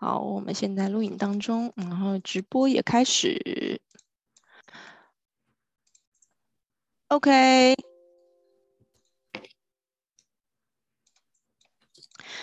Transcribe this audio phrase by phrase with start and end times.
[0.00, 3.82] 好，我们现在录影当中，然后直播也开始。
[7.08, 7.89] OK。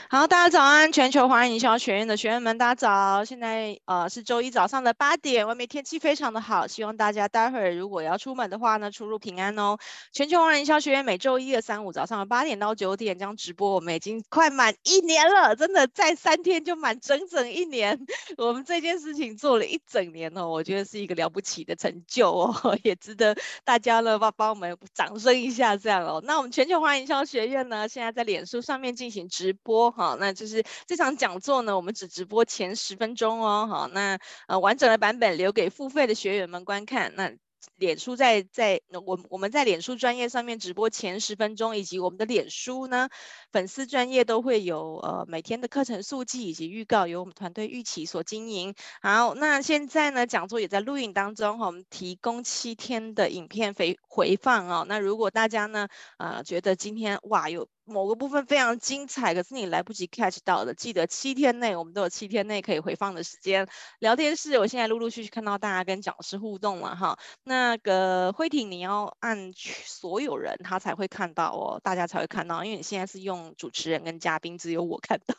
[0.09, 0.93] 好，大家早安！
[0.93, 3.25] 全球华人营销学院的学员们，大家早！
[3.25, 9.77] 现在呃是周一早上的八点，外面天气非常的好，希望大家待会儿如果要出门的话呢，出入平安哦。
[10.13, 17.99] 全球华人营销学院每周一二三五早上的八点到九点将直播，我们已经快满一年了，真的再三天就满整整一年。
[18.37, 23.35] 我们这件事情做了一整年哦，我觉得是一个了不起的成就哦， 也值得
[23.65, 26.21] 大家呢帮帮我们掌声一下这样哦。
[26.23, 29.93] 那我们全球华人营销学院呢，现在在脸书上面进行直播。
[29.97, 33.65] 好，那就是这场讲座呢，我们只直播前十分钟哦。
[33.67, 37.15] 好，那呃完整的版本留给付费的学员们观看。
[37.15, 37.33] 那
[37.77, 43.09] 脸书在在我我们在脸书专业上面直播前十分钟，以及我们的脸书呢
[43.51, 48.75] 粉丝专业都会有呃每天的课程速记以及预告，由我们团队玉琪所经营。
[49.01, 54.85] 好，那现在呢讲座也在录影当中哈，我们提供七天的影片回回放哦。
[54.87, 55.87] 那如果大家呢
[56.19, 57.67] 呃觉得今天哇有。
[57.87, 63.65] 某个部分非常精彩，可是你来不及 catch 到的，记得七天内我们都有七天内可以回放的时间。
[63.99, 67.17] 聊天室，我现在陆陆续续看到大家跟讲师互动了哈。
[67.45, 75.35] 那个慧婷，你要按所有人他才会看到哦，大家才会看到，因为你现在是用主持人跟嘉宾，只有我看到。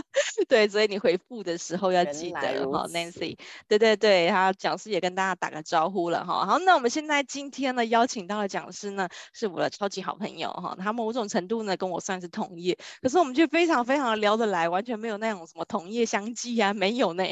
[0.48, 3.36] 对，所以你回复的时候要记得哈，Nancy。
[3.68, 6.46] 对对对，他讲师也跟大家打个招呼了哈。
[6.46, 11.76] 好，那我们现在今天呢邀请到的讲师呢是我的超级好朋友哈，他某种程度呢。
[11.82, 17.24] 跟我算是同业，可是我们却非常非常的聊得来，完全没有那种什么同业相忌啊，没有呢，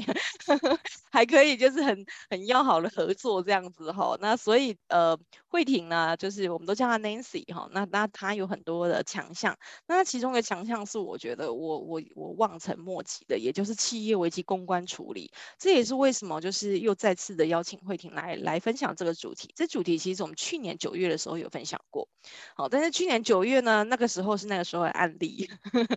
[1.13, 4.17] 还可以就是很很要好的合作这样子哈。
[4.21, 7.69] 那所以呃，慧婷呢，就是我们都叫她 Nancy 哈。
[7.71, 15.31] 那那她有很多的强项，那其中的强项是我觉得我我我望尘莫及的，也就是企业危机公关处理。
[15.61, 19.53] 这也是为什么就是又再次的邀请慧婷来来分享这个主题。
[19.55, 22.09] 这主题其实我们去年九月的时候有分享过，
[22.57, 24.40] 好，但是去年九月呢，那个时候。
[24.41, 25.51] 是那个时候的案例，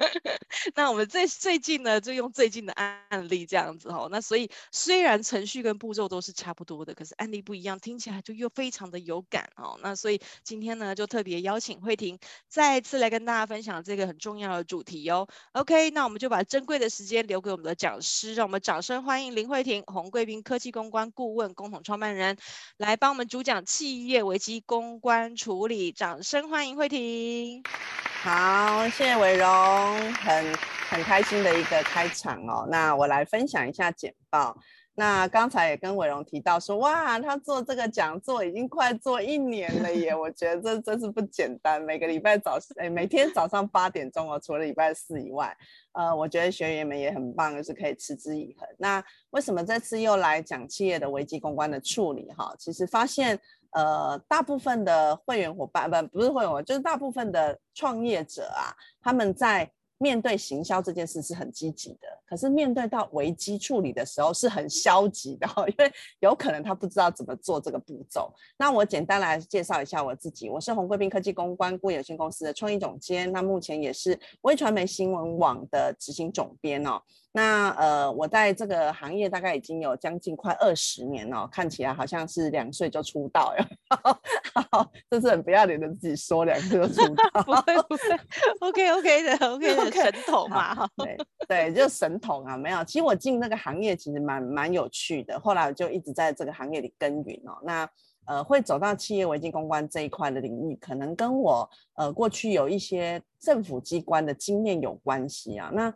[0.75, 4.09] 那我们最最近呢，就用最近的案例这样子哦。
[4.11, 9.79] 那所以虽然程序跟步骤都是差不多的，可是案例不一样，听起来就又非常的有感哦。
[9.81, 15.27] 那所以今天呢，就特别邀请慧婷再次来跟大家分享这个很重要的主题哦。
[15.53, 22.37] OK，那我们就把珍贵的时间留给我们的讲师，让我们掌声欢迎林慧婷，红贵宾科技公关顾问共同创办人，
[22.77, 25.91] 来帮我们主讲企业危机公关处理。
[25.91, 28.12] 掌声欢迎慧婷。
[28.23, 30.55] 好，谢谢伟荣，很
[30.89, 32.65] 很开心的一个开场哦。
[32.71, 34.57] 那我来分享一下简报。
[34.95, 41.81] 那刚才也跟伟荣提到说，哇，他做这个讲座已经快做一年了耶，我觉得这真是不简单。
[41.81, 45.55] 每个礼拜早，哎，每天早上八点钟哦，除了礼拜四以外，
[45.93, 48.67] 呃，我觉得学员们也很棒，就是可以持之以恒。
[48.77, 52.31] 那为什么这次又来讲企业的危机公关的处理？
[52.37, 53.39] 哈，其实发现。
[53.75, 58.69] 呃，大部分的会员伙伴不不是会员，就是大部分的创业者啊，
[59.01, 59.67] 他们在
[60.03, 68.29] 面对行销这件事是很积极的，可是面对到危机处理的时候是很消极的， 因为有可能他不知道怎么做这个步骤。
[68.57, 77.01] 那我简单来介绍一下我自己，我是红贵宾科技公关顾有限公司的创意总监，那目前也是微传媒新闻网的执行总编哦。
[77.35, 83.67] 那呃，我在这个行业大概已经有将近快二十年了，看起来好像是两岁就出道呀，
[85.09, 88.19] 这是很不要脸的自己说两岁就出道， 不会不会，
[88.61, 91.17] OK OK 的 OK 的神童嘛，对
[91.47, 97.89] 对，就神童啊，没有，其实我进那个行业其实蛮蛮有趣的，后来我就一直在这个行业里耕耘哦，那
[98.25, 105.91] 呃会走到企业危机公关这一块的领域，可能跟我呃过去有一些政府机关的经验有关系啊，那。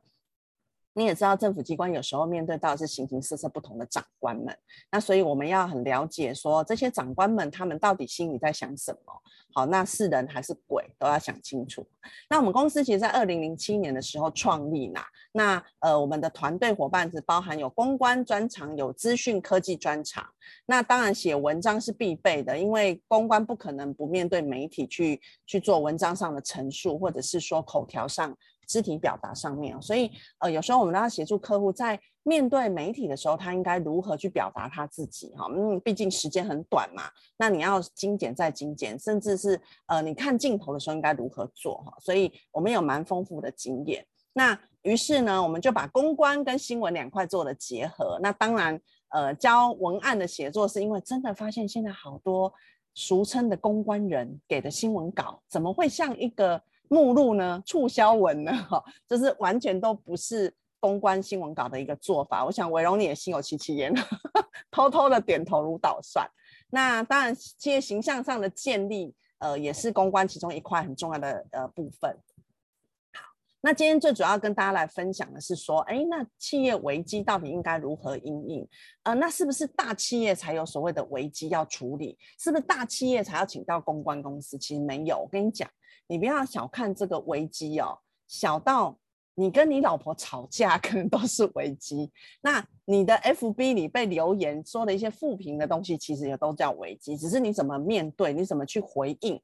[0.98, 4.58] 你也知道，政府机关有时候面对到是形形色色不同的长官们，
[4.92, 9.14] 那所以我们要很了解说这些长官们他们到底心里在想什么。
[9.54, 11.88] 好，那是人还是鬼都要想清楚。
[12.28, 15.06] 那我们公司其实，在二零零七年的时候创立啦。
[15.32, 20.28] 那呃，我们的团队伙伴是包含有公关专长，有资讯科技专长。
[20.66, 28.36] 那当然写文章是必备的，因为公关不可能不面对媒体去去做文章上的陈述，或者是说口条上。
[28.68, 35.48] 肢体表达上面，所以呃，有时候我们都要协助客户在面对媒体的时候，他应该如何去表达他自己哈？
[35.56, 37.04] 嗯，毕竟时间很短嘛，
[37.38, 41.94] 那你要精简再精简，甚至是呃，你看镜头的时候应该如何做哈？
[42.02, 44.06] 所以我们有蛮丰富的经验。
[44.34, 48.20] 那于是呢，我们就把公关跟新闻两块做了结合。
[48.22, 48.80] 那当然，
[49.10, 52.54] 呃，教文案的写作是因为真的发现现在好多
[52.94, 57.62] 俗称的公关人给的新闻稿，怎么会像一个目录呢？
[57.66, 58.52] 促销文呢？
[58.70, 62.46] 哈，就是完全都不是公关新闻稿的一个做法。
[62.46, 63.94] 我想伟荣你也心有戚戚焉，
[64.72, 66.30] 偷偷的点头如捣蒜。
[66.70, 72.12] 那当然，企业形象上的建立，呃，也是公关其中一块很重要的呃部分。
[73.14, 73.24] 好
[73.62, 78.68] 那今天最主要跟大家来分享的是说，哎，那企业危机到底应该如何因应？
[79.04, 82.18] 呃，那是不是大企业才有所谓的危机要处理？
[82.38, 84.58] 是不是大企业才要请到公关公司？
[84.58, 85.70] 其实没有，我跟你讲，
[86.08, 88.98] 你不要小看这个危机哦，小到
[89.36, 92.12] 你跟你老婆吵架， 可能都是危机。
[92.42, 99.40] 那你的 FB 里被留言说的一些负评的东西，其实也都叫危机，只是你怎么面对，你怎么去回应。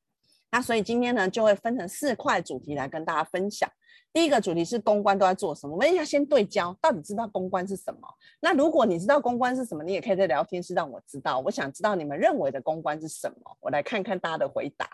[0.52, 3.70] 那所以今天呢，就会分成四块主题来跟大家分享。
[4.14, 5.74] 第一个主题是公关都在做什么？
[5.74, 8.08] 我们要先对焦，到底知道公关是什么？
[8.40, 11.40] 那如果你知道公关是什么，你也可以在聊天室让我知道。
[11.40, 13.58] 我想知道你们认为的公关是什么？
[13.60, 14.88] 我来看看大家的回答。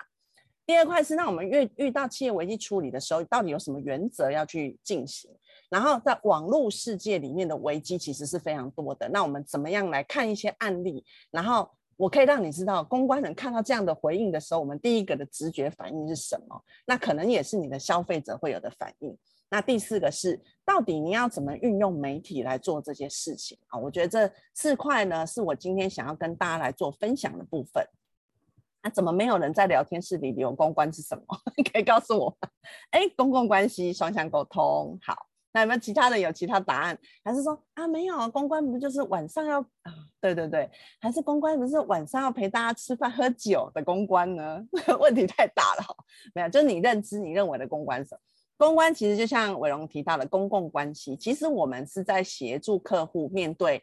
[0.70, 5.32] 第二块是，那我们遇遇到企业危机处理的时候，到底有什么原则要去进行？
[5.68, 9.10] 然后在网络世界里面的危机其实是非常多的。
[9.10, 11.04] 那我们怎么样来看一些案例？
[11.32, 11.68] 然后。
[11.98, 16.64] 我可以让你知道，公关人看到这样的回应的时候，我们第一个的直觉反应是什么？
[16.86, 19.14] 那可能也是你的消费者会有的反应。
[19.50, 23.78] 那第四个是，到底你要怎么运用媒体来做这些事情啊？
[23.78, 27.86] 我觉得这四块呢，是我今天想要跟大家来做分享的部分。
[28.82, 31.24] 那怎么没有人在聊天室里留公关是什么？
[31.58, 32.38] 你 可以告诉我。
[32.92, 35.28] 哎，公共关系双向沟通，好。
[35.52, 36.98] 那有没有其他的有其他答案？
[37.24, 39.92] 还是说啊，没有啊，公关不就是晚上要啊？
[40.22, 40.70] 对对对，
[41.02, 44.64] 还是公关不是晚上要陪大家吃饭喝酒的公关呢？
[45.00, 45.84] 问题太大了。
[46.36, 48.20] 没有，就是你认知你认为的公关什么？
[48.58, 53.82] 公关其实就像伟荣提到的公共关系，其实我们是在协助客户面对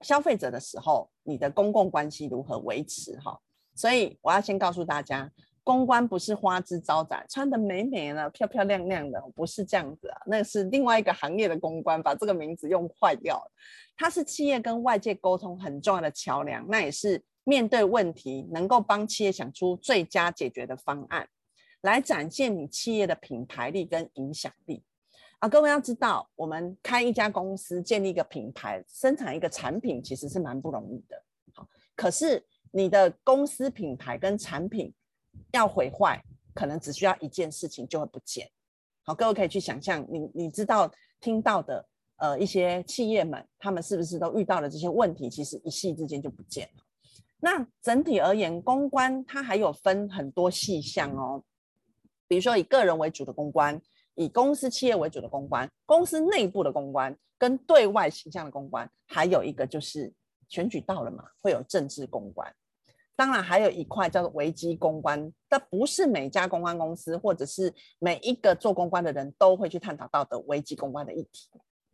[0.00, 3.38] 消费者的时候，你的公共关系如何维持哈？
[3.76, 5.30] 所以我要先告诉大家。
[5.62, 10.16] 公关不是花枝招展，穿得美美的、漂漂亮亮的，不是这样子啊。
[10.24, 13.52] 那是另外一个行业的公关，把这个名字用坏掉了。
[13.96, 21.28] 它是企业跟外界沟通很重要的桥梁，那也是面对问题能够帮企业想出最佳解决的方案，
[21.80, 24.84] 来展现你企业的品牌力跟影响力
[25.40, 25.48] 啊。
[25.48, 31.20] 各位要知道，我们开一家公司，建立一个品牌，生产一个产品，其实是蛮不容易的。
[31.54, 34.92] 好，可是你的公司品牌跟产品。
[35.52, 36.22] 要毁坏，
[36.54, 38.50] 可能只需要一件事情就会不见。
[39.02, 40.90] 好，各位可以去想象，你你知道
[41.20, 41.86] 听到的
[42.16, 45.28] 呃一些企业们，他们是不是都遇到了这些问题？
[45.28, 46.82] 其实一夕之间就不见了。
[47.38, 51.44] 那整体而言，公关它还有分很多细项哦。
[52.26, 53.80] 比如说以个人为主的公关，
[54.14, 60.12] 以公司企业为主的公关，公司内部的公关跟对外形象的公关，还有一个就是
[60.48, 62.52] 选举到了嘛，会有政治公关。
[63.14, 71.48] 当然，还有一块叫做危机公关，但不是每家公关公司或者是每一个做公关的人都会去探讨到的危机公关的议题。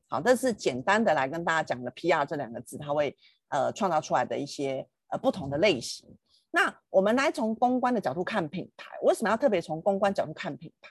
[0.08, 3.16] 好，这是简单的来跟大家讲的 PR 这两个字，它会
[3.50, 6.08] 呃创造出来的一些呃不同的类型。
[6.50, 10.90] 那我们来从公关的角度看品牌，为什么要特别从公关角度看品牌？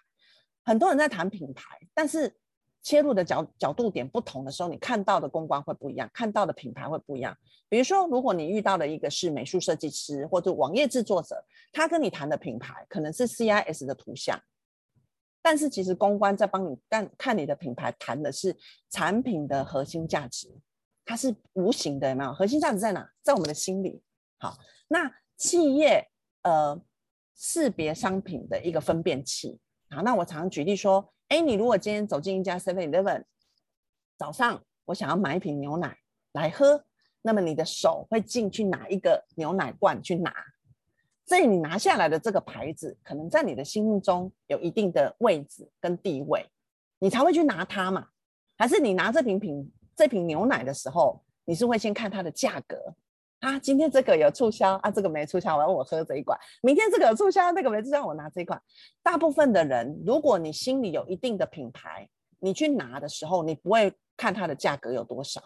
[0.64, 2.34] 很多人在谈品牌，但是。
[2.84, 7.38] 切入的角角度点不同的时候，你看到的公关会不一样，看到的品牌会不一样。
[7.70, 14.42] 比如说，如果你遇到的一个是美术设计师或者网页制作者，他跟你谈的品牌可能是 CIS 的图像，
[15.42, 18.58] 但是其实公关在帮你看看你的品牌谈的是
[18.90, 20.52] 产品的核心价值，
[21.06, 22.34] 它是无形的，有没有？
[22.34, 23.08] 核心价值在哪？
[23.22, 24.02] 在我们的心里。
[24.40, 24.58] 好，
[24.88, 26.10] 那企业
[26.42, 26.82] 呃
[27.36, 29.60] 识别商品的一个分辨器。
[29.92, 31.14] 好，那我常常举例说。
[31.32, 33.24] 哎，你如果今天走进一家 Seven Eleven，
[34.18, 35.98] 早上我想要买一瓶牛奶
[36.34, 36.84] 来喝，
[37.22, 40.34] 那么你的手会进去拿一个牛奶罐去拿，
[41.26, 46.46] 所以你拿下来的这个牌子，可能在你的心目中有一定的位置跟地位，
[47.00, 48.10] 你才会去拿它嘛？
[48.58, 52.94] 还是你拿这瓶瓶这瓶牛奶的时候，你是会先看它的价格？
[53.42, 56.40] 啊，今天这个有促销啊，这个没促销，我要我喝这一罐。
[56.62, 58.62] 明天这个有促销，那个没促销，我拿这一罐。
[59.02, 62.08] 大部分的人，如果你心里有一定的品牌，
[62.40, 65.42] 你去拿的时候，你不会看它的价格有多少，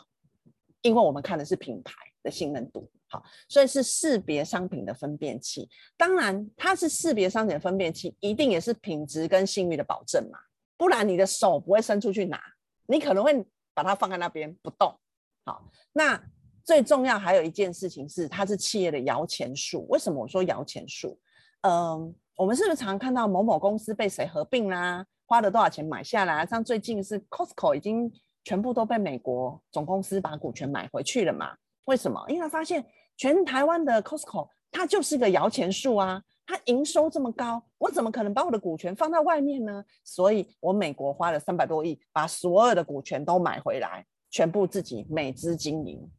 [0.81, 2.91] 因为我们看的是品牌的信任度。
[3.07, 5.69] 好，所以是识别商品的分辨器。
[5.95, 10.37] 当然，它是识别商品的分辨器，一定也是品质跟信誉的保证嘛，
[10.75, 12.41] 不然你的手不会伸出去拿，
[12.87, 14.99] 你可能会把它放在那边不动。
[15.45, 16.21] 好，那。
[16.65, 19.85] 最重要还有一件事情是，它是企业的摇钱树。
[19.87, 21.17] 为什么我说摇钱树？
[21.61, 26.45] 嗯，我们是不是常看到某某公司被谁合并啦，花了多少钱买下来？
[26.45, 28.11] 像最近是 Costco 已经
[28.43, 31.55] 全部都被美国总公司把股权买回去了嘛？
[31.85, 32.19] 为什么？
[32.27, 32.83] 因为他发现
[33.15, 39.83] 全台湾的 Costco 它就是个摇钱树啊，它营收这么高，我怎么可能把我的股权放在外面呢？
[40.03, 46.11] 所以我美国花了三百多亿，把所有的股权都买回来，全部自己美资经营。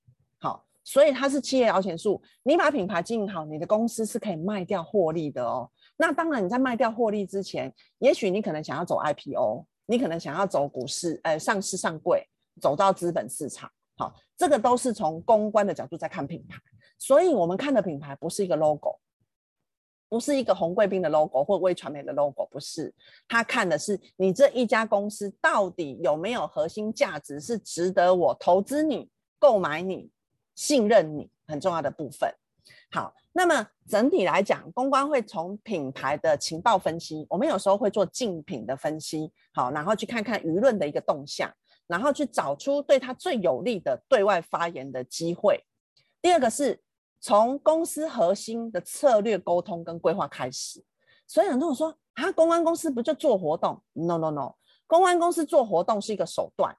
[0.86, 2.22] 所以它是企业摇钱树。
[2.44, 5.68] 你把品牌经营好，你的公司是可以卖掉获利的哦。
[5.96, 12.24] 那当然，你在卖掉获利之前，也许你可能想要走 IPO，你可能想要走股市，呃，上市上柜，
[12.60, 13.68] 走到资本市场。
[13.96, 16.56] 好，这个都是从公关的角度在看品牌。
[16.98, 19.00] 所以我们看的品牌不是一个 logo，
[20.08, 22.94] 不是一个红贵宾的 logo 或微传媒的 logo，不是。
[23.26, 30.10] 他看的是你这一家公司到底有没有核心价值，是值得我投资你、购买你、
[30.56, 32.28] 信任你很重要的部分。
[32.90, 41.52] 好，那么整体来讲，公关会从品牌的情报分析，我们有时候会做竞品的分析，好，然后去看看舆论的一个动向，
[41.86, 45.64] 然后去找出对他最有利的对外发言的机会。
[46.20, 46.80] 第二个是
[47.20, 50.84] 从公司核心的策略沟通跟规划开始。
[51.28, 54.54] 所以很多人说啊，公关公司不就做活动？No No No，
[54.86, 56.76] 公关公司做活动是一个手段，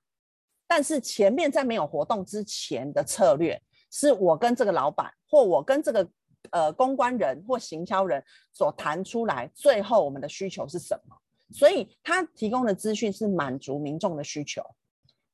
[0.68, 3.62] 但是前面在没有活动之前的策略。
[3.92, 6.08] 是我跟这个老板，或我跟这个
[6.52, 11.16] 呃公关人或行销人所谈出来，最后我们的需求是什么？
[11.52, 14.62] 所以他提供的资讯是满足民众的需求，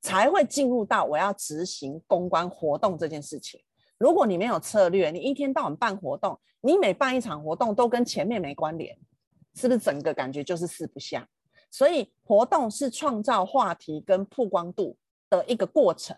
[0.01, 3.59] 才会进入到我要执行公关活动这件事情。
[3.97, 8.95] 如果你没有策略，你一天到晚办活动，你每办一场活动都跟前面没关联，
[9.55, 11.27] 是不是整个感觉就是四不像？
[11.71, 14.95] 所以活动是创造话题跟曝光度
[15.29, 16.15] 的一个过程。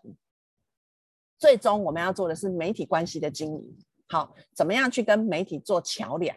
[1.38, 3.77] 最终我们要做的是媒体关系的经营，
[4.08, 6.36] 好，怎么样去跟媒体做桥梁？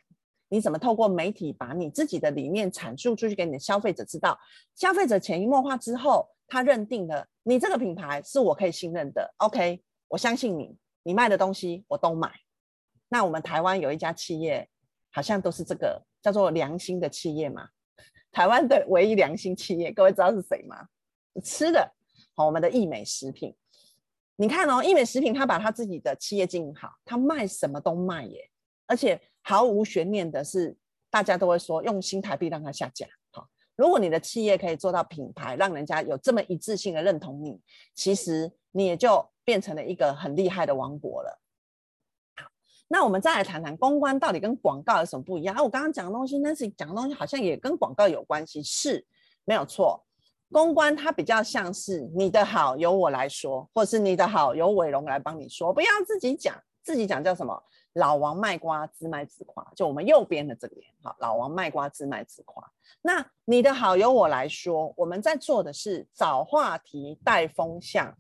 [0.49, 4.39] 你怎么透过媒体把你自己的理念阐述出去给你的消费者知道？
[4.75, 9.35] 消费者潜移默化之后，他认定了你这个品牌是我可以信任的。
[9.37, 12.33] OK，我相信你，你卖的东西我都买。
[13.09, 14.69] 那我们台湾有一家企业，
[15.13, 17.69] 好像都是这个叫做良心的企业嘛。
[18.33, 20.89] 台湾的唯一良心企业，各位知道是谁吗？
[21.45, 21.95] 吃的，
[22.35, 23.55] 好，我们的益美食品。
[24.41, 28.49] 你看哦，益美食品它把它自己的企业经营好，它卖什么都卖耶，
[28.87, 30.77] 而且毫无悬念的是，
[31.11, 33.05] 大家都会说用新台币让它下架。
[33.33, 37.61] 好，如果你的企业可以做到品牌，让人家有这么一致性的认同你，
[37.97, 41.41] 其实你也就变成了一个很厉害的王国了。
[42.37, 42.49] 好，
[42.87, 45.57] 那我们再来谈谈公关到底跟广告有什么不一样？
[45.57, 49.05] 啊，我刚刚讲的东西那是讲的东西好像也跟广告有关系，是
[49.45, 50.05] 没有错。
[50.51, 57.63] 公关它比较像是你的好由我来说，或是你的好由伟龙来帮你说，不要自己讲，自己讲叫什么？
[57.95, 59.67] 老王卖瓜，自卖自夸。
[59.77, 62.65] 就我们右边的这边，好，老王卖瓜，自卖自夸。
[63.03, 68.17] 那你的好由我来说，我们在做的是找话题、带风向、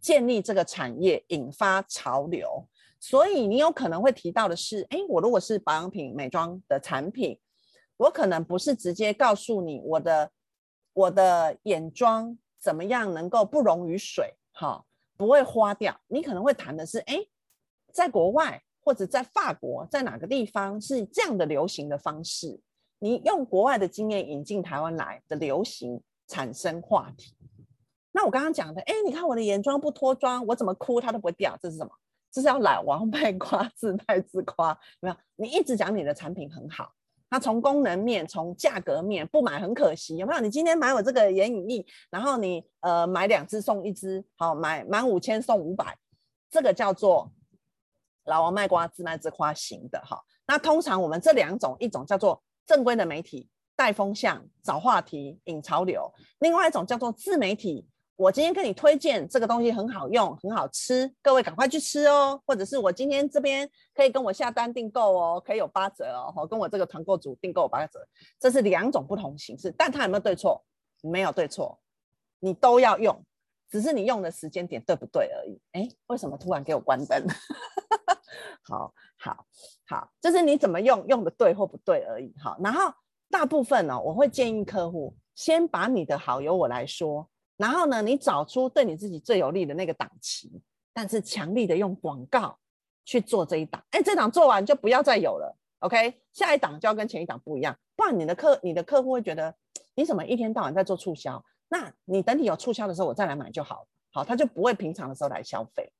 [0.00, 2.68] 建立这个产业、引发潮流。
[3.00, 7.38] 所以你有可能会提到的是，诶，我如果是保养品、美妆的产品，
[7.96, 10.30] 我可能不是直接告诉你我的。
[10.94, 14.86] 我的眼妆怎么样能够不溶于水，好，
[15.16, 16.00] 不会花掉？
[16.06, 17.18] 你可能会谈的是，哎，
[17.92, 22.60] 在国外或者在法国，在哪个地方是这样的流行的方式？
[23.00, 27.36] 你用国外的经验引进台湾来的流行，产生话题。
[28.12, 31.90] 那我刚刚讲的，哎，你看我的眼妆不脱妆，我怎么哭它都不会掉，这是什么？
[32.30, 35.16] 这是要老王 卖瓜，自卖自夸，没有？
[35.36, 36.92] 你一直讲你的产品很好。
[37.34, 40.40] 那从功能面，从价格面，不买很可惜，有没有？
[40.40, 45.98] 你今天买我这个眼影液，然后你呃买两支送一支，好，买满五千送五百，
[46.48, 47.28] 这个叫做
[48.26, 50.22] 老王卖瓜，自卖自夸型的哈。
[50.46, 57.84] 那通常我们这两种，一种叫做正规的媒体带风向、找话题、引潮流，另外一种叫做自媒体。
[58.16, 62.40] 我今天跟你推荐这个东西很好用，很好吃，各位赶快去吃哦。
[62.46, 66.46] 或者是我今天这边可以跟我下单订购哦，可以有八折哦。
[66.46, 67.98] 跟我这个团购组订购八折，
[68.38, 70.64] 这是两种不同形式，但它有没有对错？
[71.02, 71.78] 没有对错，
[72.38, 73.20] 你都要用，
[73.68, 75.60] 只是你用的时间点对不对而已。
[75.72, 77.20] 哎，为什么突然给我关灯？
[78.62, 79.44] 好好
[79.88, 82.32] 好，就是你怎么用，用的对或不对而已。
[82.40, 82.92] 好，然后
[83.28, 87.28] 大部分呢、哦，我会建议客户先把你的好由我来说。
[87.56, 90.50] 然后呢，你找出对你自己最有利的那个档期，
[90.92, 92.58] 但是强力的用广告
[93.04, 93.84] 去做这一档。
[93.90, 96.20] 哎，这档做完就不要再有了，OK？
[96.32, 99.54] 下一档就要跟前一档不一样，不然你的客你的客户会觉得
[99.94, 101.44] 你怎么一天到晚在做促销？
[101.68, 105.92] 那你等你有促销的时候我再来买就好，好，他就不会平常的时候来消费。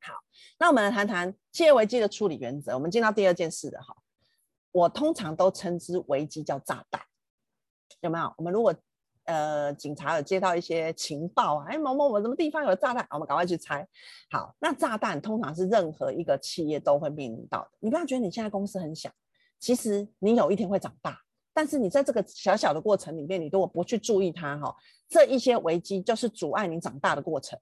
[0.00, 0.14] 好，
[0.58, 2.74] 那我们来谈谈企业危机的处理原则。
[2.74, 3.96] 我们进到第二件事的哈，
[4.72, 7.00] 我通常都称之危机叫炸弹，
[8.00, 8.32] 有没有？
[8.36, 8.74] 我们如果
[9.24, 13.86] 呃，警察有接到一些情报啊，哎，某某某什么地方有炸弹，我们赶快去拆。
[14.30, 17.70] 好，那炸弹通常是任何一个企业都会面临到的。
[17.78, 19.10] 你不要觉得你现在公司很小，
[19.60, 21.20] 其实你有一天会长大，
[21.54, 24.74] 但是你在这个小小的过程里面，你如果不去注意它哈，
[25.08, 27.56] 这一些危机就是阻碍你长大的过程。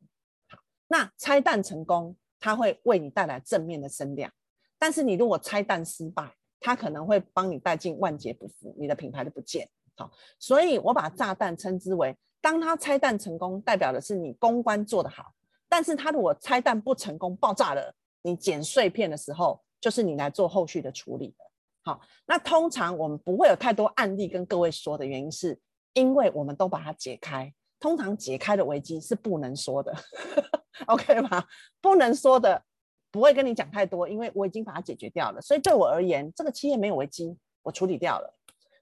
[0.48, 4.32] 好，那拆弹成功，它会为你带来正面的声量，
[4.78, 9.68] 但是你如果拆弹失败，它可能会帮你带进万劫不复，你的品牌都不见。
[10.00, 15.34] 好，所以我把炸弹称之为，当它拆弹成功，代表的是你公关做得好，
[15.68, 17.92] 但是它如果拆弹不成功，爆炸了，
[18.22, 21.34] 你捡碎片的时候，就是你来做后续的处理。
[21.82, 25.60] 好，那通常我们不会有太多案例跟各位说的原因，是
[25.92, 27.52] 因为我们都把它解开。
[27.78, 29.94] 通常解开的危机是不能说的，
[30.88, 31.44] OK 吗？
[31.82, 32.62] 不能说的
[33.10, 35.42] 不会跟你讲太多，因为我已经把它解决掉了。
[35.42, 38.34] 所以对我而言，这个企业没有危机，我处理掉了。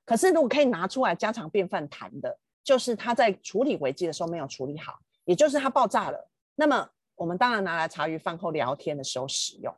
[0.09, 2.35] 可是如果可以拿出来家常便饭谈的，
[2.65, 6.31] 就是他在处理危机的时候没有处理好，也就是他爆炸了。
[6.55, 9.71] 那么我们当然拿来茶余饭后聊天的时候使用。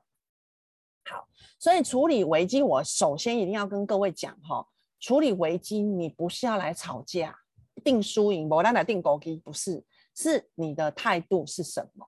[1.05, 1.27] 好，
[1.59, 4.65] 所以处理危机，我首先一定要跟各位讲哈，
[5.01, 7.37] 处理危机你不是要来吵架、
[7.83, 9.85] 定输赢，不然来定勾机，不是，
[10.15, 12.07] 是你的态度是什么？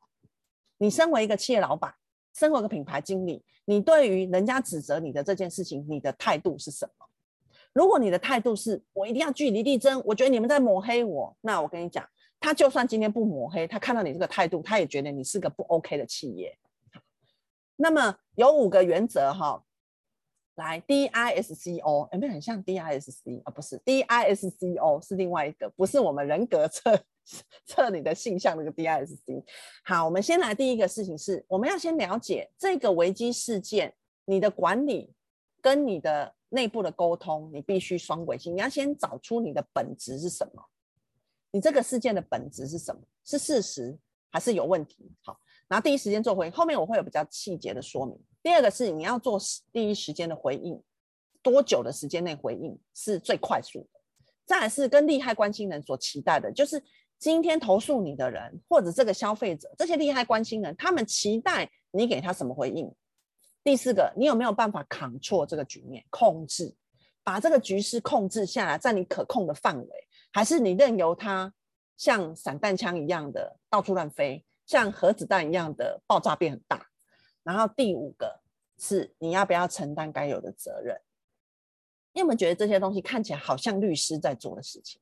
[0.78, 1.92] 你身为一个企业老板，
[2.36, 7.01] 身为一个品牌经理，你对于人家指责你的这件事情，你的态度是什么？
[7.72, 12.06] 如果你的态度是我一定要据理力争，我觉得你们在抹黑我，那我跟你讲，
[12.38, 16.58] 他就算今天不抹黑，他看到你这个态度，他也觉得你是个不 OK 的企业。
[17.76, 19.64] 那么有五个原则哈，
[20.56, 23.50] 来 D I S C O 有没有很像 D I S C 啊？
[23.50, 27.02] 不是 D I S C O 是另外一个，不是我们人格测
[27.64, 29.42] 测你的性向那个 D I S C。
[29.84, 33.94] 好，我们先来第一个事情是，我们要先了解这个危机事件，
[34.26, 35.12] 你的管理
[35.62, 38.54] 跟你的内部的沟通，你必须双轨性。
[38.54, 40.62] 你要先找出你的本质是什么，
[41.52, 43.00] 你这个事件的本质是什么？
[43.25, 43.97] 是事实
[44.31, 45.11] 还是有问题？
[45.23, 45.38] 好。
[45.69, 48.19] 然后第一时间做回应，后面我会有比较细节的说明。
[48.42, 49.38] 第二个是你要做
[49.73, 50.83] 第一时间的回应，
[51.40, 54.00] 多久的时间内回应是最快速的？
[54.45, 56.83] 再来是跟利害关系人所期待的，就是
[57.19, 62.92] 今天投诉你的人或者这个消费者，这些利害关系人他们期待你给他什么回应？
[63.64, 66.75] 第四个，你有没有办法 control 这个局面，控制，
[67.22, 71.53] 把这个局势控制下来，在你可控的范围，还是你任由它
[71.96, 74.44] 像散弹枪一样的到处乱飞？
[74.64, 76.87] 像核子弹一样的爆炸变很大，
[77.42, 78.40] 然后第五个
[78.79, 80.98] 是你要不要承担该有的责任？
[82.12, 85.01] 你有没有觉得这些东西看起来好像律师在做的事情？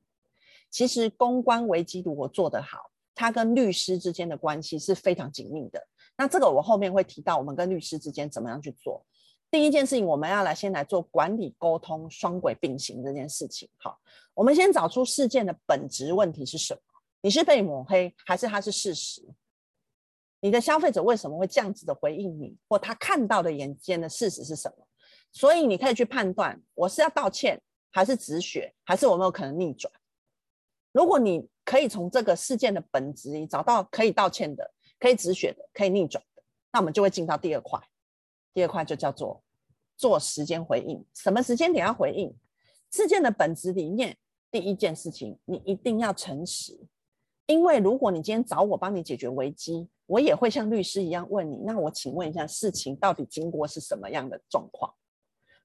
[0.71, 5.87] 其实公关危机如果做得好，它跟律师之间的关系是非常紧密的。
[6.21, 9.03] 那这个我后面会提到，我们跟律师之间怎么样去做。
[9.51, 13.67] 第一件事情，我们要来先来做管理沟通双轨并行这件事情。
[13.79, 13.99] 好，
[14.35, 16.81] 我们先找出事件的本质问题是什么？
[17.23, 19.27] 你是被抹黑，还是它是事实？
[20.41, 24.87] 你的消费者为什么会这样子的回应你，或他看到的眼尖的事实是什么？
[25.33, 27.59] 所以你可以去判断，我是要道歉，
[27.91, 29.91] 还是止血，还是我没有可能逆转？
[30.93, 37.81] 如果你可以从这个事件的本质里找到可以道歉的、可以止血的、可以逆转的，那我们就会进到第二块。
[38.55, 39.43] 第二块就叫做
[39.97, 42.33] 做时间回应，什么时间点要回应？
[42.93, 44.17] 事件的本质里面，
[44.51, 46.79] 第一件事情，你一定要诚实，
[47.47, 49.89] 因为如果你今天找我帮你解决危机。
[50.07, 54.93] 我也会像律师一样问你，那我请问一下，事情到底经过是什么样的状况？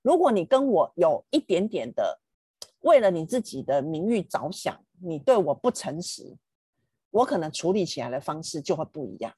[0.04, 2.22] 如果你跟我有一点点的
[2.82, 6.38] 为了你自己的名誉着想，你对我不诚实，
[7.16, 9.34] 我可能处理起来的方式就会不一样。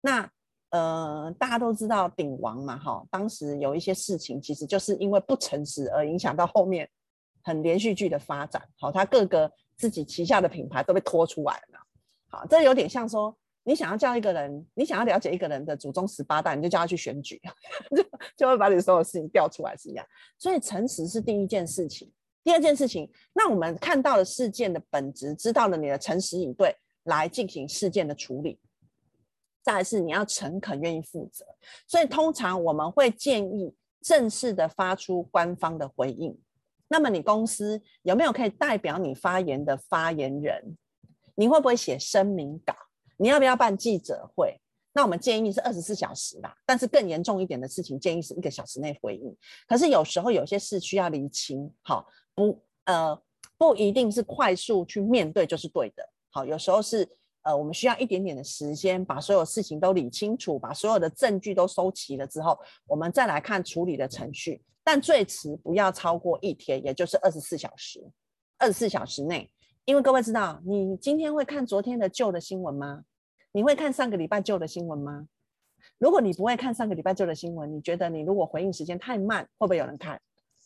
[0.00, 0.30] 那
[0.70, 6.88] 呃，大家都知道鼎王嘛，哈，当时有一些事情，其实就是因为不诚实而影响到后面
[7.42, 8.62] 很连续剧的发展。
[8.78, 11.78] 好，他各个自己旗下的品牌都被拖出来了。
[12.30, 13.36] 好，这有点像说。
[13.64, 17.40] 你想要叫一个人，你想要了解一个人的祖宗十八代，你就叫他去选举，
[17.94, 18.02] 就
[18.36, 20.04] 就会把你所有事情调出来是一样。
[20.36, 22.10] 所以诚实是第一件事情，
[22.44, 28.58] 第二件事情，那我们看到了事件的本质，知道了你的诚实应对，来进行事件的处理。
[29.62, 31.46] 再是你要诚恳、愿意负责。
[31.86, 36.36] 所以通常我们会建议正式的发出官方的回应。
[36.88, 40.76] 那么你公司有没有可以代表你发言的发言人？
[41.36, 42.74] 你会不会写声明稿？
[43.16, 44.60] 你要不要办记者会？
[44.94, 49.34] 那我们建议是二十四小时吧，但是更严重一点的事情，建议是一个小时内回应。
[49.66, 53.18] 可是有时候有些事需要厘清，好，不呃
[53.56, 57.08] 不一定是快速去面对就是对的，好，有时候是
[57.42, 68.04] 呃我们需要一点点的时间，把所有事情都理清楚，把所有的证据都收齐了之后，我们再来看处理的程序，但最迟不要超过一天，也就是二十四小时，
[68.58, 69.50] 二十四小时内，
[69.86, 73.04] 因为各位知道，你今天会看昨天的旧的新闻吗？
[73.52, 75.28] 你会看上个礼拜旧的新闻吗？
[75.98, 80.20] 如果你不会看上个礼拜旧的新闻，你觉得你如果回应时间太慢，会不会有人看？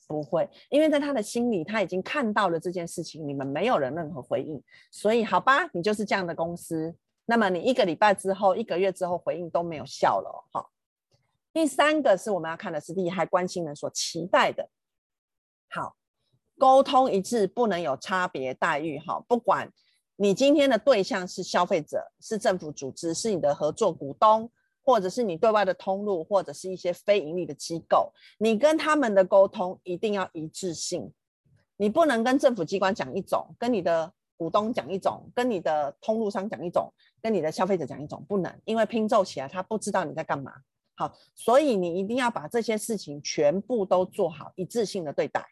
[0.09, 6.95] 不会，因为在他的心里，他已经看到了这件事情，你们没有人任何回应，所以好吧，你就是这样的公司。
[7.25, 10.71] 那么你一个礼拜之后、一个月之后回应都没有效了，哈。
[11.53, 14.69] 第三个是我们要看的是利害关心人所期待的，
[15.71, 15.97] 好，
[16.57, 19.73] 沟通一致，不能有差别待遇，哈，不管
[20.17, 24.51] 你今天的对象是消费者、是政府组织、是你的合作股东。
[24.89, 31.13] 或者是你对外的通路，或者是一些非盈利的机构，你跟他们的沟通一定要一致性。
[31.77, 36.89] 你不能跟政府机关讲一种，跟你的股东讲一种，跟你的通路商讲一种，
[37.21, 40.53] 跟你的消费者讲一种，不能，因为拼凑起来他不知道你在干嘛。
[40.95, 45.45] 好，所以你一定要把这些事情全部都做好，一致性的对待。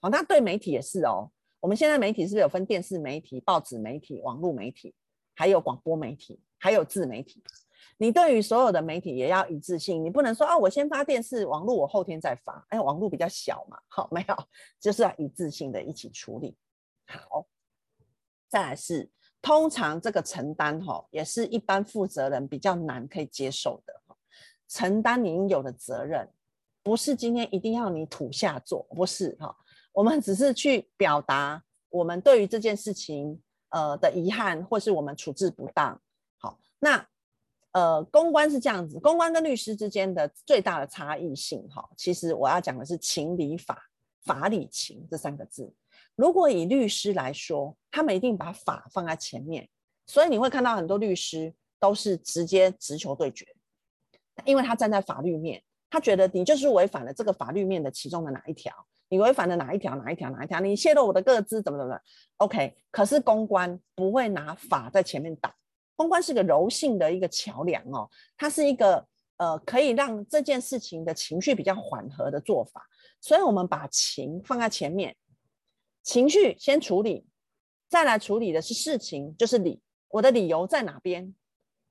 [0.00, 1.30] 好，那对媒体也是哦。
[1.62, 4.92] 我们现在媒体是不是有分电视媒体、报纸媒体、网络媒体，
[5.32, 7.40] 还有广播媒体，还有自媒体？
[7.98, 14.36] 你对于所有的媒体也要一致性，你不能说啊，我先发电视，网络我后天再发，哎，网络比较小嘛，好，没有，
[14.80, 16.56] 就是要一致性的一起处理。
[17.06, 17.46] 好，
[18.48, 19.08] 再来是，
[19.40, 23.94] 通常这个承担哈，也是一般负责人比较难可以接受的。
[24.66, 26.28] 承担你应有的责任，
[26.82, 29.54] 不是今天一定要你土下做，不是哈，
[29.92, 36.00] 我们只是去表达我们对于这件事情呃的遗憾，或是我们处置不当。
[36.38, 37.06] 好，那。
[37.74, 43.82] 呃，公关是这样子，公关跟律师之间的最大的差异性，哈，其实我要讲的是情理法，
[44.26, 45.72] 法理情这三个字。
[46.14, 49.66] 如果以律师来说，他们一定把法放在前面，
[50.04, 53.46] 所以你会看到很多律师都是直接直球对决，
[54.44, 58.70] 因为他站在法律面，他觉得你就是违反了这个法律面的其中的哪一条，
[59.12, 62.00] 你违反了哪一条，哪一条，哪一条，你泄露我的个资，怎么怎么
[62.38, 62.74] ，OK。
[62.90, 65.52] 可是公关不会拿法在前面挡。
[65.96, 72.86] 公关是个柔性的一个桥梁哦，它是一个呃可以让这件事情的情绪比较缓和的做法，
[73.20, 75.14] 所以我们把情放在前面，
[76.02, 77.26] 情绪先处理，
[77.90, 81.34] 再来处理的是事情，就是理，我的理由在哪边，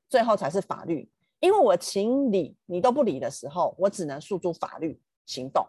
[0.09, 1.07] 最后才是法律。
[1.39, 5.63] 因为我情理你都不理的时候，我只能诉诸法律行动。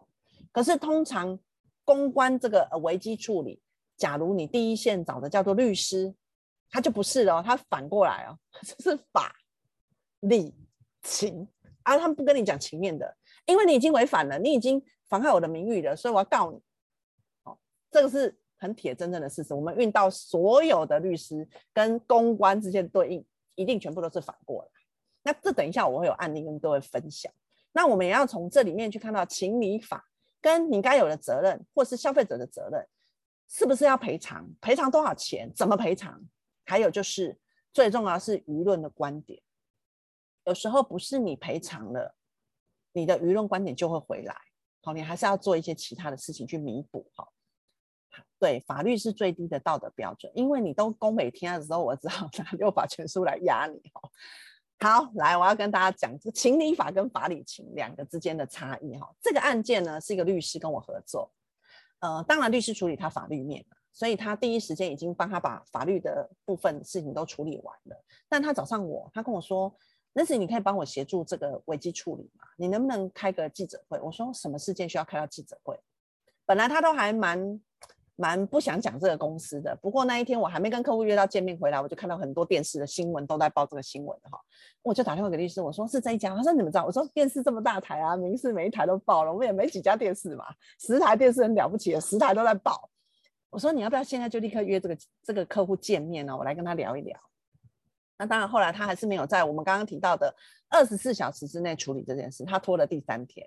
[0.53, 1.39] 可是通常
[1.85, 3.61] 公关这个危机处理，
[3.97, 6.15] 假如你第一线找的叫做律师。
[6.75, 9.37] 他就不是哦，他反过来哦， 这是法、
[10.21, 10.55] 理、
[11.03, 11.47] 情
[11.83, 16.59] 啊，他们不跟你讲情面的，因为你已经违反了，你已经妨害我的名誉了，所以我要告你。
[17.43, 17.59] 哦，
[17.91, 19.53] 这个是很铁铮铮的事实。
[19.53, 23.23] 我们运到所有的律师跟公关之间的对应，
[23.55, 24.69] 一定全部都是反过来。
[25.25, 27.31] 那这等一下我会有案例跟各位分享。
[27.71, 30.03] 那我们也要从这里面去看到情理法
[30.43, 32.87] 跟你该有的责任，或是消费者的责任，
[33.49, 34.47] 是不是要赔偿？
[34.61, 35.51] 赔偿多少钱？
[35.55, 36.21] 怎么赔偿？
[36.67, 37.39] 还有就是
[37.73, 39.41] 最重要是舆论的观点，
[40.45, 42.15] 有时候不是你赔偿了，
[42.93, 44.37] 你的舆论观点就会回来。
[44.83, 47.09] 好，你还是要做一些其他的事情去弥补。
[47.15, 47.29] 哈，
[48.39, 53.81] 对，法律是最低的道德标准，因为你都攻北天的时候，我只好拿六法全书来压你。
[53.95, 54.11] 哈，
[54.83, 58.97] 好，来，我要跟大家讲这情理法跟法理情两个之间的差异。
[58.97, 61.31] 哈，这个案件呢是一个律师跟我合作，
[62.01, 63.65] 呃，当然律师处理他法律面。
[63.93, 68.05] 所以他第一时间已经帮他把法律的部分事情都处理完了。
[68.29, 69.73] 但他找上我，他跟我说
[70.15, 72.45] ：“Nancy，你可以帮我协助这个危机处理吗？
[72.57, 75.79] 你能不能开个记者会？”我说：“什么事件需要开到记者会？”
[76.45, 77.61] 本来他都还蛮
[78.17, 79.77] 蛮不想讲这个公司的。
[79.83, 84.39] 不过那一天我还没跟客户约到见面回来，我就看到很多电视的新闻都在报这个新闻哈。
[84.83, 90.45] 我就打电话给律师，我说：“是这一家？”他说：“你怎么知道？”我说：“电视这么大台啊，民视每一台都报了，我们也没几家电视嘛，
[90.79, 92.89] 十台电视很了不起的，十台都在报。”
[93.51, 96.37] 我说，你要不要现在就立刻约这个这个客户见面呢？
[96.37, 97.19] 我来跟他聊一聊。
[98.19, 100.35] 那当然，后来他还是没有在我们刚刚提到的
[100.71, 103.47] 二十四小时之内处理这件事，他拖了第三天，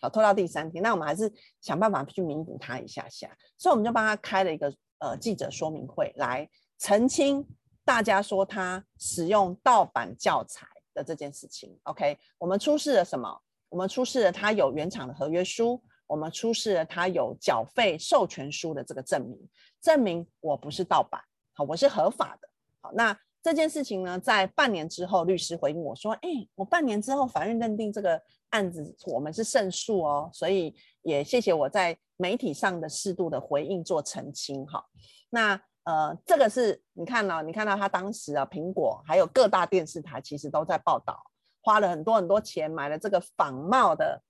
[0.00, 0.82] 好，拖到第三天。
[0.82, 7.46] 那我们还是想办法去弥补他一下下，所以我们就帮他开了一个呃记者说明会，来澄清
[7.84, 11.78] 大家说他使用盗版教材的这件事情。
[11.84, 13.40] OK，我们出示了什么？
[13.68, 15.82] 我们出示了他有原厂的合约书。
[16.06, 19.38] 我们出示了他有缴费授权书的这个证明，
[19.80, 22.48] 证明我不是盗版，好，我是合法的。
[22.80, 34.84] 好，那这件事情呢，在半年之后，律师回应我说：“哎，我半年之后法院认定这个案子我们是胜诉哦，所以也谢谢我在媒体上的适度的回应做澄清。”哈，
[35.30, 41.20] 那呃，这个是你看到，你看到他当时啊，苹果还有各大电视台其实都在报道，
[41.62, 44.22] 花了很多很多钱买了这个仿冒的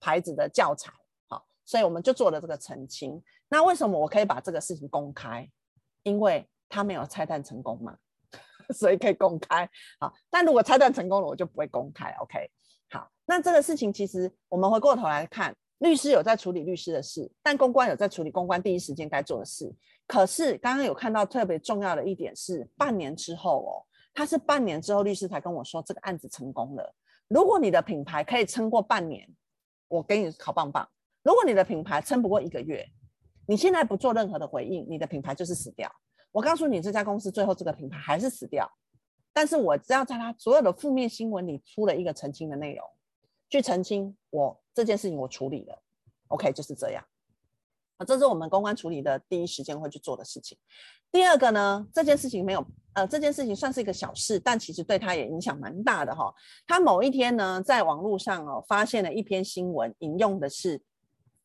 [0.00, 0.92] 牌子的教材。
[1.28, 3.22] 好所以我们就做了这个澄清。
[3.48, 5.48] 那为什么我可以把这个事情公开？
[6.02, 7.96] 因为他没有拆弹成功嘛。
[8.74, 9.68] 所以可以公开。
[9.98, 12.10] 好，但如果拆弹成功了，我就不会公开。
[12.20, 12.50] OK，
[12.90, 19.72] 好，那这个事情其实我们回过头来看，律师有在处理律师的事，但公关有在处理公关第一时间该做的事。
[20.06, 23.72] 可是刚刚有看到特别重要的一点是，半年之后哦，
[24.14, 26.94] 他是半年之后律师才跟我说这个案子成功了。
[27.28, 29.28] 如果你的品牌可以撑过半年，
[29.88, 30.88] 我给你好棒棒。
[31.22, 32.86] 如果你的品牌撑不过一个月，
[33.46, 35.90] 你现在不做任何的回应，你的品牌就是死掉。
[36.32, 38.66] 我告诉你，这家公司最后这个品牌还是死掉。
[39.32, 42.84] 但是我只要在他所有的负面新闻里出了一个澄清的内容，
[43.48, 45.82] 去澄清我这件事情我处理了
[46.28, 47.04] ，OK，就是这样。
[47.96, 50.56] 啊，这是我们公关处理的第一时间会去做的事情。
[51.10, 56.32] 第二个呢，这件事情没有，呃，这件事情算是一个小事，但其实对他也影响蛮大的哈。
[56.66, 60.82] 他某一天呢，在网络上哦，发现了一篇新闻，引用的是。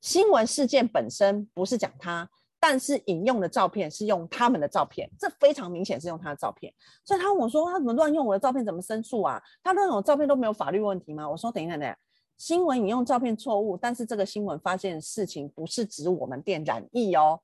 [0.02, 2.30] 新闻事件本身不是讲他，
[2.65, 6.73] 但是引用的照片是用他们的照片，这非常明显是用他的照片。
[7.04, 8.63] 所以他问我说：“他怎么乱用我的照片？
[8.63, 9.43] 怎么申诉啊？
[9.62, 11.97] 他乱用照片都没有法律问题吗？”我说：“等一下，等一下，
[12.38, 17.38] 新闻引用照片错误，但是这个新闻发现的事情不是指我们店染疫哦。”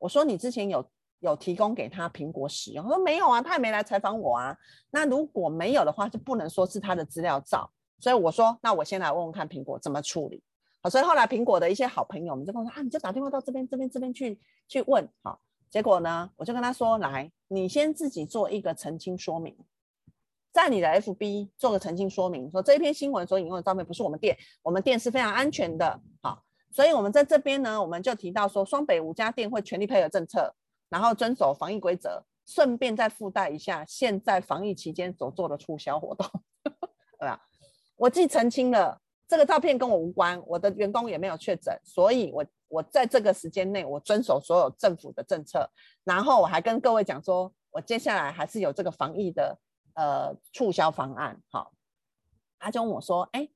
[0.00, 0.82] 我说：“你之前有
[1.18, 4.56] 有提供给他苹果使用？”他说：“没有啊，他也没来采访我啊。
[4.90, 7.70] 那如果没有的话，就不能说是他的资料照。
[8.00, 10.42] 所以我说，那我先来问问看苹果怎么处理。”
[10.82, 15.08] 好，所以后来苹果的一些好朋友我们就跟我说啊，你就打电话到这边、这边、这边去去问。
[15.22, 15.40] 好，
[15.70, 19.56] 结果呢，我就跟他说，来，你先自己做一个澄清说明，
[20.50, 26.00] 在你的 FB 做个澄清说明，说这一篇新闻所引用的照片不是我们店，我们店是非常安全的。
[26.20, 26.42] 好，
[26.72, 30.52] 所以我们在这边呢，我们就提到说，双北五家店会全力配合政策，
[30.88, 36.26] 然后遵守防疫规则，顺便再附带一下现在防疫期间所做的促销活动，
[37.20, 37.40] 对吧？
[37.94, 38.98] 我既澄清了。
[39.32, 45.66] 这个照片跟我无关，我的员工也没有确诊，所以我我在这个时间内，我遵守所有政府的政策，
[46.04, 49.58] 然后我还跟各位讲说，我接下来还是有这个防疫的
[49.94, 51.40] 呃促销方案。
[51.48, 51.72] 好，
[52.58, 53.48] 他就问我说，哎，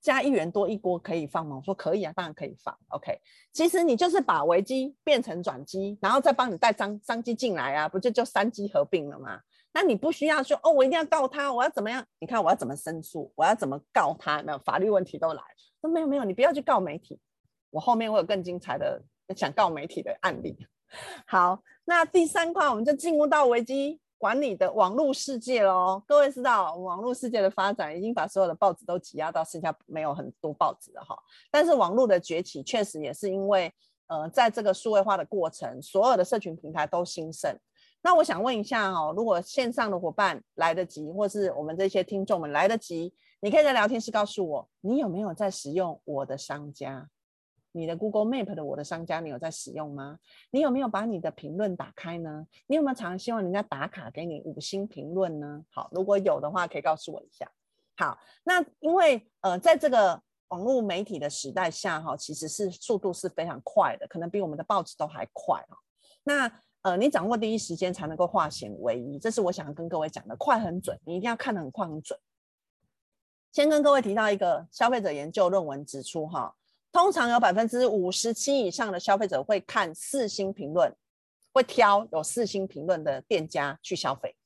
[0.00, 1.56] 加一元多一锅可以放吗？
[1.56, 2.74] 我说可以啊，当然可以放。
[2.88, 3.20] OK，
[3.52, 9.38] 其实你就是把危机变成转机，然后再帮你带商商机进来啊，不就就三机合并了吗？
[9.80, 12.04] 那你不需要说哦，我一定要告他，我要怎么样？
[12.18, 14.40] 你看我要怎么申诉，我要怎么告他？
[14.40, 15.54] 那法律问题都来了。
[15.80, 17.16] 说没有没有，你不要去告媒体，
[17.70, 19.00] 我后面会有更精彩的
[19.36, 20.58] 想告媒体的案例。
[21.28, 26.02] 好，那第三块我们就进入到危机管理的网络世界喽。
[26.08, 31.16] 各位知道，网络世界的发展已经把所有的报纸都挤压到剩下没有很多报纸了哈。
[31.52, 33.72] 但是网络的崛起确实也是因为
[34.08, 37.56] 呃，在这个数位化的过程，所有的社群平台都兴盛。
[38.02, 47.08] 那我想问一下哦，如果线上的伙伴来得及，或是我们这些听众们来得及，你可以在聊天室告诉我，你有没有在使用我的商家？
[47.72, 50.18] 你的 Google Map 的我的商家，你有在使用吗？
[50.50, 52.46] 你有没有把你的评论打开呢？
[52.66, 55.62] 你有没有常常希望人家打卡给你五星评论呢？
[55.70, 57.50] 好，如果有的话，可以告诉我一下。
[57.96, 65.76] 好，那因为呃，在这个网络媒体的时代下，哈，其实是速度是非常快的，可能比我们的报纸都还快哈。
[66.24, 66.50] 那
[66.82, 70.36] 呃，你掌握第一时间才能够化险为夷，这是我想要跟各位讲的。
[70.36, 72.18] 快很准，你一定要看得很快很准。
[73.50, 76.54] 先跟各位提到一个消费者研究论文指出，哈，
[76.92, 80.94] 通常有百分之五十七以上的消费者会看四星评论，
[81.52, 84.36] 会挑有四星评论的店家去消费，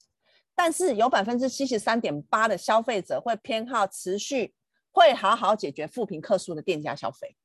[0.55, 4.55] 但是有百分之七十三点八的消费者会偏好持续
[4.91, 7.37] 会好好解决负评客诉的店家消费。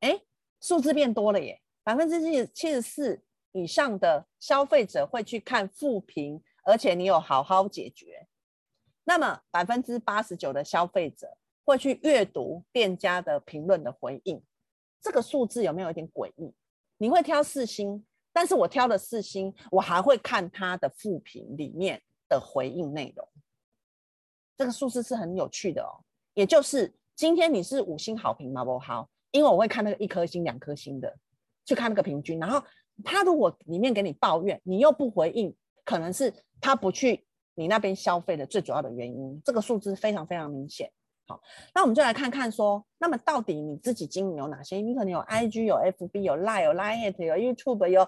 [0.00, 0.20] 哎，
[0.60, 1.62] 数字变多了耶。
[1.84, 8.26] 百分之七七十四以上的消费者会去看负评，而且你有好好解决。
[9.04, 14.42] 那么百分之八十九的消费者会去阅读店家的评论的回应。
[15.02, 16.54] 这个数字有没有一点诡异？
[16.96, 23.28] 你会挑四星，但是我挑了四星，我还会看他的负评里面的回应内容。
[24.56, 26.00] 这个数字是很有趣的哦。
[26.32, 28.64] 也就是今天你是五星好评吗？
[28.64, 31.14] 不好，因为我会看那个一颗星、两颗星的。
[31.64, 32.62] 去看那个平均，然后
[33.02, 37.24] 他如果里面给你抱怨，你又不回应，可能是他不去
[37.54, 39.40] 你那边消费的最主要的原因。
[39.44, 40.90] 这个数字非常非常明显。
[41.26, 41.40] 好，
[41.74, 44.76] 那我们就来看看说，那么到底你自己经营有哪些？
[44.76, 48.06] 你可能有 IG、有 FB、有 Line、有 Line、有 YouTube、有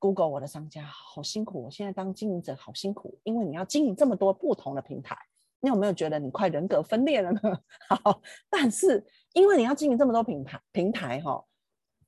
[0.00, 0.26] Google。
[0.26, 5.16] 我的商家好辛苦，我现在当经营者好辛苦，因为你要经营这么多不同的平台，
[5.60, 7.40] 你有没有觉得你快人格分裂了呢？
[7.88, 11.44] 好，但是因为你要经营这么多平台，平台哈。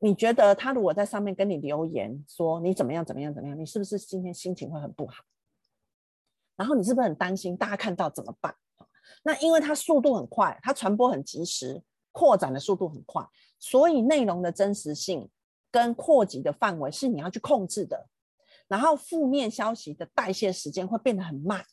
[0.01, 5.25] 你觉得他如果在上面跟你留言说你怎么样怎么样怎么样，你是不是今天心情会很不好？
[6.57, 8.55] 然后你是不是很担心大家看到怎么办？
[9.23, 11.83] 那因为它速度很快，它传播很及时，
[12.13, 13.27] 扩展的速度很快，
[13.59, 15.29] 所以内容的真实性
[15.71, 18.09] 跟扩及的范围是你要去控制的。
[18.69, 21.65] 然后负面消息的代谢时间会变得很慢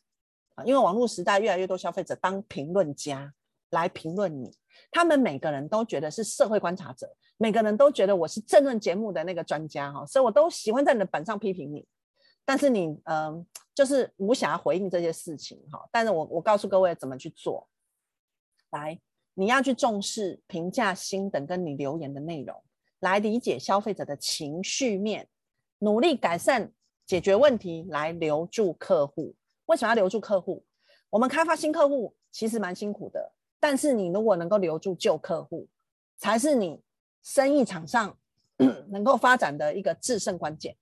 [0.54, 3.34] 啊，因为网络时代越来越多消费者当评论家
[3.70, 4.50] 来评论你，
[4.90, 11.86] 他们每个人都觉得是社会观察者，每个人都觉得我是政论节目的那个专家哈，所以我都喜欢在你的板上批评你，
[12.44, 15.88] 但是你嗯、就是无暇回应这些事情哈。
[15.90, 17.68] 但是我我告诉各位怎么去做，
[18.70, 19.00] 来，
[19.34, 22.62] 你要去重视评价、星等跟你留言的内容，
[23.00, 25.28] 来理解消费者的情绪面，
[25.78, 26.72] 努力改善。
[27.06, 29.32] 解决问题来留住客户，
[29.66, 30.66] 为什么要留住客户？
[31.08, 33.32] 我们开发新客户其实蛮辛苦的，
[33.68, 35.66] 但是你如果能够留住旧客户，
[36.18, 36.80] 才是你
[37.24, 38.16] 生意场上
[38.90, 40.76] 能够发展的一个制胜关键。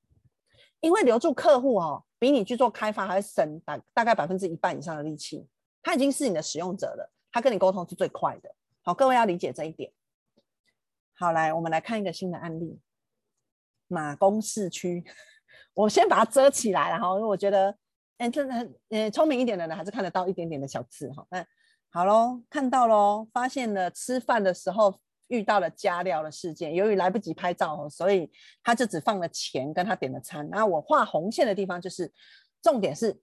[0.80, 5.48] 因为留住客户哦，比你去做开发还省大大概百分之一半以上的力气。
[5.82, 8.54] 他已经是你的使用者了，他跟你沟通是最快的。
[8.82, 9.90] 好，各位要理解这一点。
[11.14, 12.78] 好，来我们来看一个新的案例，
[13.88, 15.02] 马公市区。
[15.72, 17.74] 我先把它遮起来，然后因为我觉得，
[18.18, 21.26] 哎，真的很，呃，聪明一点的人还是看得到一点点的小字哈。
[21.30, 21.46] 嗯，
[21.96, 28.28] 好喽，看到喽，发现了吃饭的时候遇到了加料的事件，由于来不及拍照，所以
[28.64, 30.44] 他就只放了钱跟他点了餐。
[30.50, 32.12] 然后我画红线的地方就是，
[32.60, 33.16] 重点是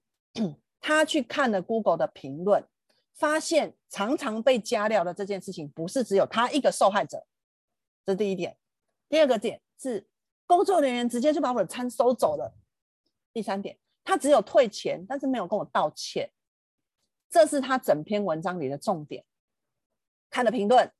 [0.80, 2.66] 他去看了 Google 的评论，
[3.12, 7.26] 发现常常被加料的这件事情不是只有他一个受害者，
[8.06, 8.56] 这第一点。
[9.10, 10.08] 第二个点是。
[10.44, 12.54] 工作人员直接就把我的餐收走了。
[13.32, 16.30] 第三点，他只有退钱，但是没有跟我道歉。
[17.32, 19.24] 这是他整篇文章里的重点。
[20.28, 20.92] 看了评论，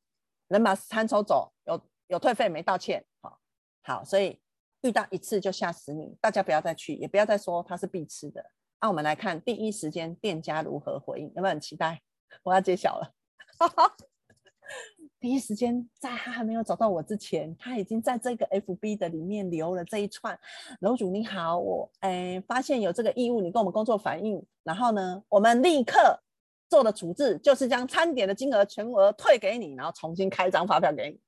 [0.48, 3.04] 能把餐抽走，有有退费没道歉。
[3.20, 3.38] 好，
[3.82, 4.40] 好，所以
[4.80, 8.42] 遇到一次就吓死你，大家不要再去，也不要再说他是必吃的。
[8.80, 12.00] 那我们来看第一时间店家如何回应，有没有很期待？
[12.42, 13.14] 我要揭晓了。
[15.22, 20.36] 第一时间在他还没有找到我之前，他已经在这个 FB 的里面留了这一串。
[20.80, 26.20] 楼主你好，我哎发现有这个义务，你跟我们工作反映，然后呢，我们立刻
[26.68, 31.20] 做的处置就是将餐点的金额全额退给你，然后重新开一张发票给你。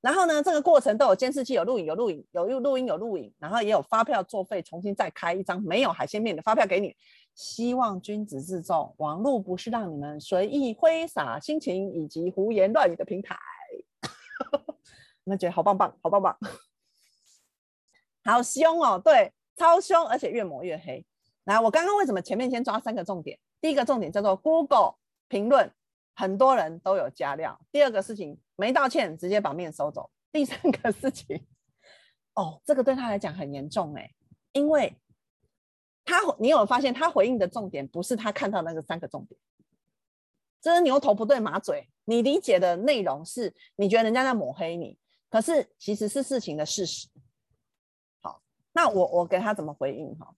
[0.00, 6.94] 然后呢，这个过程都有监视器，有录影，有录影，有录音，有录影，然后也有发票作废，重新再开一张没有海鲜面的发票给你。
[7.34, 13.38] 希望君子自重，网络不是让你们随意挥洒心情以及胡言乱语的平台。
[15.24, 16.36] 你们觉得好棒棒，好棒棒，
[18.24, 18.98] 好凶哦！
[18.98, 21.06] 对，超凶，而且越抹越黑。
[21.44, 23.38] 来，我刚刚为什么前面先抓三个重点？
[23.60, 24.96] 第一个重点叫做 Google
[25.28, 25.72] 评论，
[26.14, 27.58] 很多人都有加料。
[27.70, 30.10] 第二个事情没道歉，直接把面收走。
[30.30, 31.46] 第三个事情，
[32.34, 34.10] 哦，这个对他来讲很严重哎，
[34.52, 34.96] 因为。
[36.04, 39.38] 他，你有发现他回应的重点不是他看到那个三个重点，
[40.60, 41.88] 这是牛头不对马嘴。
[42.04, 44.98] 你理解的内容是你觉得人家在抹黑你，
[45.30, 47.08] 可是其实是事情的事实。
[48.20, 50.34] 好，那我我给他怎么回应哈？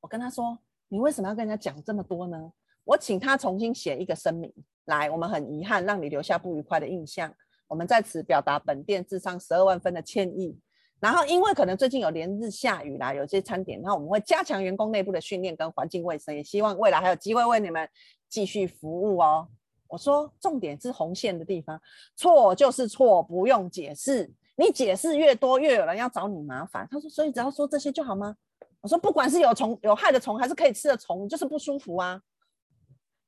[0.00, 2.52] 我跟他说，你为什么要跟人家讲这么多呢？
[2.82, 4.52] 我请他重新写一个声明
[4.86, 7.32] 来，我们很遗憾让你留下不愉快的印象，
[7.68, 10.58] 我们在此表达本店智商十二万分的歉意。
[11.02, 17.88] 然后，因为可能最近有连日下雨啦，有些餐点，那我们会加强员工内部的训练跟环境卫生，也希望未来还有机会为你们
[18.28, 19.48] 继续服务哦。
[19.88, 21.80] 我说，重点是红线的地方，
[22.14, 24.32] 错就是错，不用解释。
[24.54, 26.86] 你解释越多，越有人要找你麻烦。
[26.88, 28.36] 他说，所以只要说这些就好吗？
[28.80, 32.22] 我说，不管是有虫、有害的虫，还是可以吃的虫，就是不舒服啊。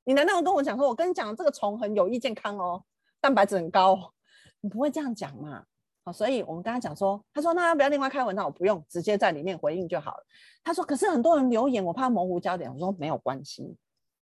[0.05, 2.85] 你难道跟我讲说，我跟你讲这个虫很有益健康哦，
[3.21, 4.15] 蛋白质很高，
[4.61, 5.65] 你不会这样讲嘛？
[6.07, 8.45] 好，所以我们跟他讲说，他说那要不要另外开文章？
[8.45, 10.25] 我不用，直接在里面回应就好了。
[10.63, 12.71] 他说，可是很多人留言，我怕模糊焦点。
[12.71, 13.75] 我说没有关系。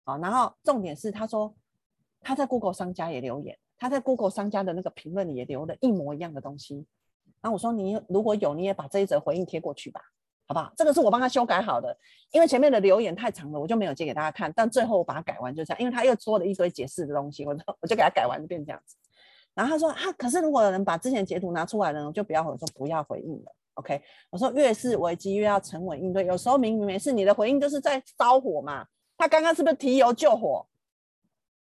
[0.05, 1.53] 好，然后重点是他说
[2.21, 6.87] 他在 Google 商家也留言，他在 Google 商家的那个评论里也留了一模一样的东西。
[7.41, 10.01] 然后我说你如果有，你也把这一则回应贴过去吧，
[10.47, 10.73] 好不好？
[10.77, 11.97] 这个是我帮他修改好的，
[12.31, 14.53] 因为前面的留言太长了，我就没有截给大家看。
[14.55, 18.97] 但最后我把它改完就这样，因为他又说了一堆解释的东西，我就我就给他改完就变这样子。
[19.55, 23.55] 然后他说啊，可是如果有人把之前截图拿出来呢，就不要回，说不要回应了。
[23.75, 26.27] OK，我说越是危机越要沉稳应对。
[26.27, 28.87] 有时候明明没事，你的回应就是在烧火嘛。
[29.17, 30.67] 他刚刚是不是提油救火？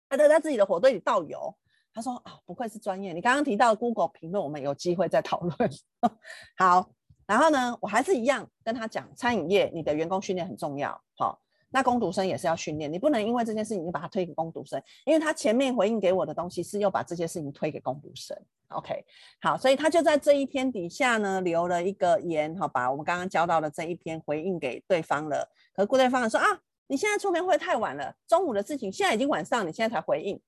[0.08, 1.54] 他在他自己的火堆里倒油。
[1.92, 3.12] 他说啊，不愧是专业。
[3.12, 5.56] 你刚刚提到 Google 评论，我们有机会再讨论。
[6.56, 6.90] 好，
[7.26, 11.00] 然后呢，我还是一样跟他讲，餐饮业你的员工训练很重要。
[11.16, 11.40] 好。
[11.72, 18.36] 那工读生也是要训练，你不能因为这件事情就把它推给工读生，因为他前面回应给我的东西是又把这些事情推给工读生。
[18.68, 19.04] OK，
[19.40, 25.48] 好，所以他就在这一篇底下呢留了一个言，好，把我们刚刚教到的这一篇回应给对方了。
[25.72, 26.46] 可是顾对方说啊，
[26.88, 30.40] 你现在出面会太晚了，中午的事情现在已经晚上，你现在才回应，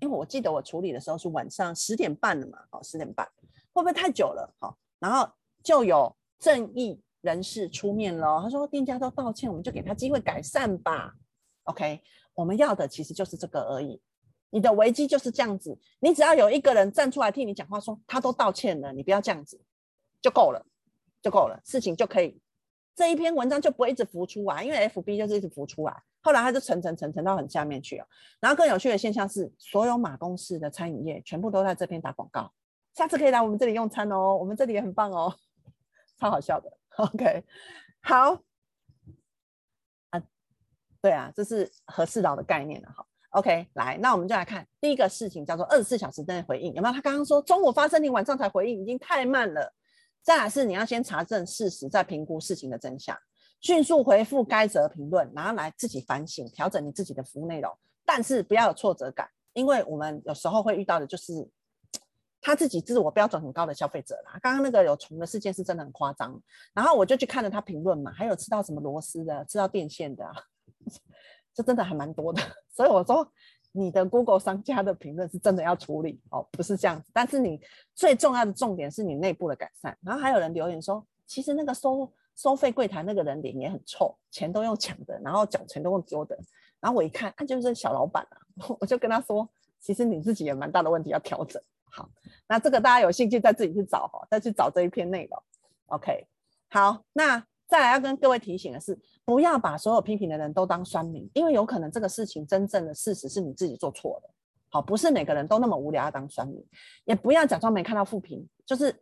[0.00, 3.26] 因为我记得我处理的时候是晚上十点半了嘛，哦，十点半
[3.72, 4.54] 会不会太久了？
[4.58, 5.26] 好，然后
[5.62, 7.00] 就有正义。
[7.26, 11.12] 人士出面了，他说店家都道歉，我们就给他机会改善吧。
[11.64, 12.00] OK，
[12.34, 14.00] 我们要的其实就是这个而已。
[14.50, 19.60] 你的危机就是这样子，你只要有一个人站出来替你讲话说，他都道歉了，你不要这样子，
[20.22, 20.64] 就够了，
[21.20, 22.40] 就够了，事情就可以，
[22.94, 28.06] 这一篇文章就不会一直浮出来，因为 FB 就是一直浮出来，后来他就沉沉沉沉到很下面去了。
[28.38, 32.50] 然后更有趣的现象是，所有马公市的餐饮业全部都在这边打广告，
[32.94, 35.34] 下次可以来我们这里用餐哦，我们这里也很棒哦，
[36.16, 36.72] 超好笑的。
[37.12, 37.44] OK，
[38.02, 38.42] 好，
[40.10, 40.22] 啊，
[41.02, 43.06] 对啊，这是和事佬的概念了哈。
[43.30, 46.94] OK，来，那我们就来看第一个事情，叫做二十四小时内回应，有没有？
[46.94, 49.74] 他刚刚说中午发生，你晚上才回应，已经太慢了。
[50.22, 53.14] 再来是你要先查证事实，再评估事情的真相，
[53.60, 57.70] 迅速回复该则评论，然后来自己反省，调整你自己的服务内容。
[58.06, 61.46] 但是不要有挫折感，因为我们有时候会遇到的就是
[62.46, 64.38] 他自己自我标准很高的消费者啦。
[64.40, 66.40] 刚刚那个有虫的事件是真的很夸张，
[66.72, 70.32] 然后我就去看了他评论嘛，还有吃到什么螺丝的，吃到电线的啊。
[71.52, 72.40] 这真的还蛮多的，
[72.72, 73.28] 所以我说
[73.72, 77.10] 你的 Google 商家的评论是真的要处理哦，不是这样子。
[77.12, 77.60] 但是你
[77.96, 79.98] 最重要的重点是你内部的改善。
[80.02, 86.38] 然后还有人留言说，其实那个收收费柜台那个人脸也很臭，钱都用抢的，然后缴钱都用丢的。
[86.78, 88.38] 然后我一看，他就是小老板啊，
[88.78, 91.60] 我就跟他说，其实你自己也蛮大的问题要调整。
[91.90, 92.08] 好，
[92.48, 95.42] 那这个大家有兴趣再自己去找哈，再去找这一篇内容。
[95.86, 96.26] OK，
[96.68, 97.44] 好，那。
[97.68, 104.30] 再来要跟各位提醒的是，不要把所有批评的人都当酸民，因为有可能这个事情真正的事实是你自己做错了。
[104.68, 106.64] 好，不是每个人都那么无聊要当酸民，
[107.06, 108.48] 也不要假装没看到负评。
[108.64, 108.94] 就是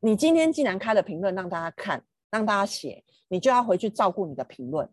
[0.00, 2.02] 你今天既然开了评论让大家看，
[2.32, 4.90] 让大家写，你就要回去照顾你的评论。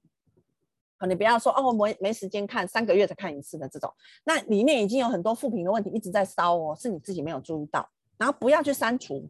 [0.97, 3.93] 好，你不要说哦，我没没时间看，三个月才看一次的这种，
[4.23, 7.87] 那里面已经有很多负评的问题一直在烧哦，是你自己没有注意到。
[8.17, 9.29] 然后不要去删除，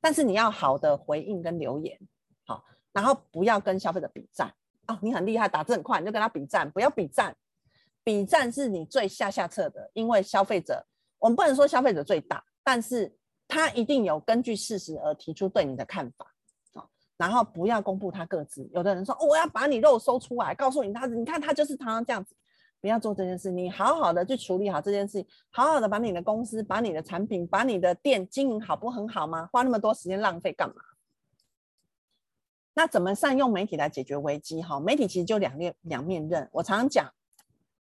[0.00, 1.98] 但是你要好的回应跟留言。
[2.46, 2.64] 好。
[2.92, 4.52] 然后不要跟消费者比战
[4.86, 7.36] 哦，你很厉害，打字很快，你就跟他比战，不要比战，
[8.04, 10.86] 比战是你最下下策的，因为消费者，
[11.18, 13.12] 我们不能说消费者最大，但是
[13.46, 16.32] 他一定有根据事实而提出对你的看法，
[17.18, 22.34] 然后不要公布他个资，有的人说，我要把你肉搜出来，告诉你他，你看他就是常常这样子，
[22.80, 29.48] 不要做这件事，你好好的去处理好这件事，好好的把你的公司、把你的产品、把你的店经营好，不很好吗？
[29.52, 30.76] 花那么多时间浪费干嘛？
[32.74, 34.62] 那怎么善用媒体来解决危机？
[34.62, 36.48] 哈，媒体其实就两面两面刃。
[36.52, 37.12] 我常常讲，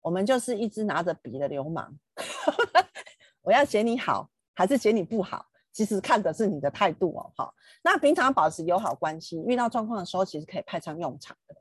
[0.01, 1.97] 我们就是一支拿着笔的流氓。
[3.43, 5.47] 我要写你好，还是写你不好？
[5.73, 7.33] 其实看的是你的态度哦。
[7.37, 11.57] 哈，那平常保持友好关系，遇到状况的时候，其实可以派上用场的。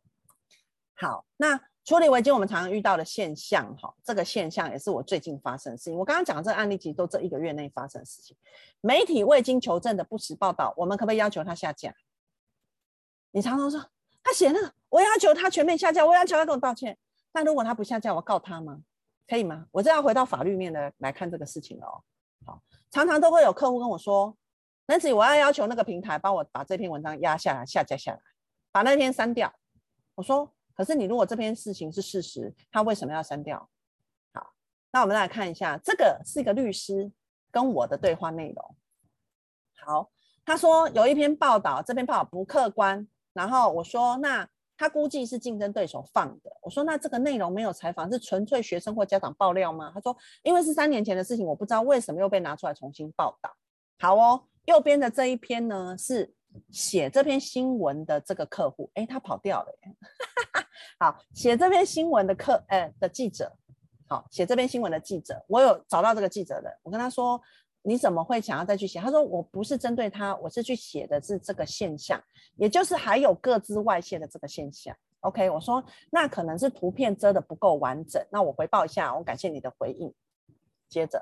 [0.95, 5.97] 好，那处理危机我们常常遇到的现象，哈，这个现象也是我最近发生的事情。
[5.97, 8.35] 我刚刚讲的这个案例，其实都这一个月内发生的事情。
[8.81, 11.93] 媒体未经求证的不实报道，我们可不可以要求他下架？
[13.31, 13.79] 你常常说
[14.23, 16.97] 他写那个，我要求他全面下架，我要求他跟我道歉。
[17.31, 18.81] 但如果他不下架，我告他吗？
[19.27, 19.67] 可以吗？
[19.71, 22.03] 我这要回到法律面的来看这个事情了哦。
[22.45, 22.61] 好，
[22.91, 24.35] 常常都会有客户跟我说，
[24.87, 28.19] 男子，我要要求那个平台帮我把这篇文章压下来，下架下来，
[28.71, 29.53] 把那篇删掉。
[30.15, 33.69] 我说，可是你如果这篇事情是事实，他为什么要删掉？
[34.33, 34.53] 好，
[34.91, 37.11] 那我们来看一下，这个是一个律师
[37.51, 38.75] 跟我的对话内容。
[39.85, 40.11] 好，
[40.45, 43.07] 他说有一篇报道，这篇报道不客观。
[43.31, 44.49] 然后我说，那
[44.79, 46.49] 他估计是竞争对手放的。
[46.61, 49.91] 我说，那这个内容没有采访，是纯粹学生或家长爆料吗？
[49.93, 53.53] 他说，因为是三年前的事情，我不知道为什么又被拿出来重新报道。
[53.99, 56.33] 好哦，右边的这一篇呢，是
[56.71, 59.95] 写这篇新闻的这个客户，诶，他跑掉了耶。
[60.97, 63.51] 好，写这篇新闻的客，呃，的记者，
[64.07, 67.41] 好，写这篇新闻的记者，我有找到这个记者的，我跟他说。
[67.81, 68.99] 你怎么会想要再去写？
[68.99, 72.21] 他说我不是针对他，我是去写的是这个现象，
[72.55, 74.95] 也就是还有各自外泄的这个现象。
[75.21, 80.13] OK，我说那可能是图片遮的不够完整，那我回报一下，我感谢你的回应。
[80.89, 81.21] 接着，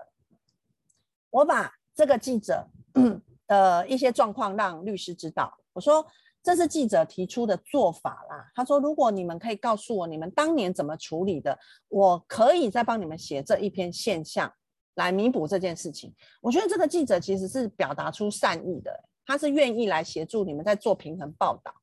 [1.29, 2.67] 我把这个记者
[3.47, 5.55] 的一些状况让律师知道。
[5.73, 6.05] 我说
[6.41, 8.51] 这是记者提出的做法啦。
[8.55, 11.57] 他说如果你们可以告诉我你们当年怎么处理的，
[11.89, 14.51] 我可以再帮你们写这一篇现象。
[14.97, 18.91] 来弥补这件事情，我觉得这个记者其实是表达出善意的，
[19.25, 21.73] 他是愿意来协助你们在做平衡报道。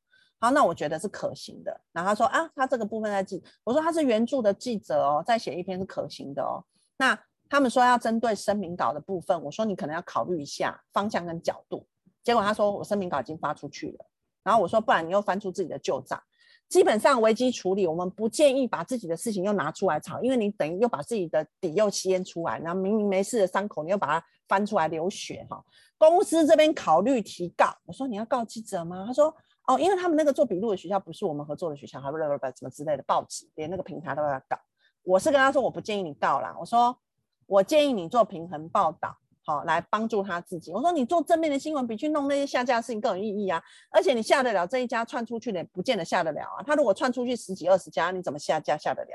[0.41, 1.81] 好，那我觉得是可行的。
[1.93, 6.63] 然后他说啊，他这个部分在记，我说他是原著的记者哦，再写一篇是可行的哦。
[6.97, 11.87] 那他们说要针对声明稿的部分，我说你可能要考虑一下方向跟角度。
[12.23, 14.07] 结果他说我声明稿已经发出去了，
[14.43, 16.21] 然后我说不然你又翻出自己的旧账。
[16.69, 25.63] 基本上危机处理，我们不建议把自己的事情又拿出来炒，因为你等于又把自己的底又掀出来，然后明明没事的伤口，你又把它翻出来流血哈。
[25.97, 29.05] 公司这边考虑提告，我说你要告记者吗？
[29.07, 29.33] 他说
[29.67, 34.59] 哦，因为他们那个做笔录的学校不是我们合作的学校，还不不不什么之类的报纸，连那个平台都要告。
[35.05, 36.55] 我是跟他说，我不建议你告啦。
[36.59, 36.99] 我说，
[37.47, 39.17] 我建议你做平衡报道，
[39.47, 40.73] 好、哦、来帮助他自己。
[40.73, 43.63] 我说，你做正面的新闻比去弄那些下架的事情更有意义啊。
[43.91, 46.63] 而且你下得了这一家串出去的，不见得下得了啊。
[46.63, 49.11] 他如果串出去十几二十家，你怎么下架下得了？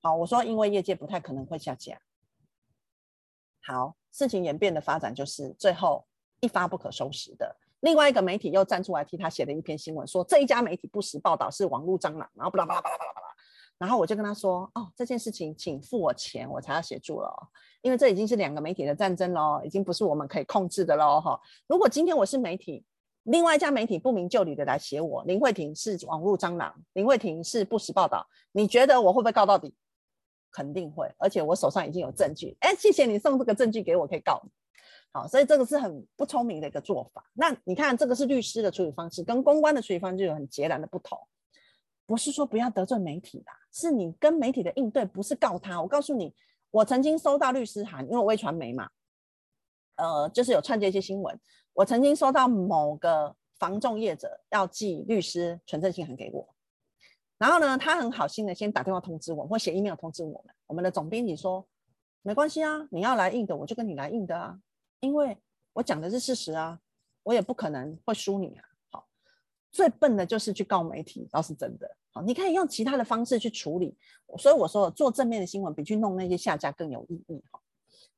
[0.00, 2.00] 好，我说，因为业界不太可能会下架。
[3.62, 6.06] 好，事情演变的发展就是最后
[6.40, 7.56] 一发不可收拾的。
[7.80, 13.26] 另外一个媒体又站出来替他写了一篇新闻，说这一家媒体不实报道是网络蟑螂，然后巴拉巴拉巴拉巴拉巴拉。
[13.78, 17.30] 然后我就跟他说：“哦，这件事情请付我钱，我才要协助了，
[17.82, 21.20] 因为这已经是两个媒体的战争喽，已经不是我们可以控制的喽。
[21.20, 22.84] 哈，如果今天我是媒体，
[23.24, 29.74] 另外一家媒体不明就里的来写我，林慧婷是网络蟑螂，林慧婷是不实报道，你觉得我会不会告到底？
[30.52, 32.56] 肯定会，而且我手上已经有证据。
[32.60, 34.50] 哎，谢谢你送这个证据给我，可以告你。”
[35.10, 37.24] 好，所以这个是很不聪明的一个做法。
[37.34, 41.18] 那你看，这个是律师的处理方式，跟公关的处理方式有很截然的不同。
[42.06, 45.80] 不是说不要得罪媒体啦，是你跟媒体的应对，不是告他。
[45.80, 46.34] 我告诉你，
[46.70, 48.90] 我曾经收到律师函，因为我微传媒嘛，
[49.96, 51.38] 呃，就是有串接一些新闻。
[51.72, 56.54] 我曾经收到某个房仲业者要寄律师存证信函给我，
[57.38, 60.54] 然后呢，他很好心的先打电话通知我，或写 email 通知我们。
[60.66, 61.66] 我们的总编辑说，
[62.22, 64.58] 没关系啊，你要来印的，我就跟你来印的啊。
[65.00, 65.36] 因为
[65.72, 66.78] 我讲的是事实啊，
[67.22, 68.64] 我也不可能会输你啊。
[69.74, 71.96] 最笨的就是去告媒体，倒是真的。
[72.12, 73.92] 好，你可以用其他的方式去处理。
[74.38, 77.42] 所以我说，做正面的新闻比去弄那些下架更有意义。
[77.50, 77.60] 哈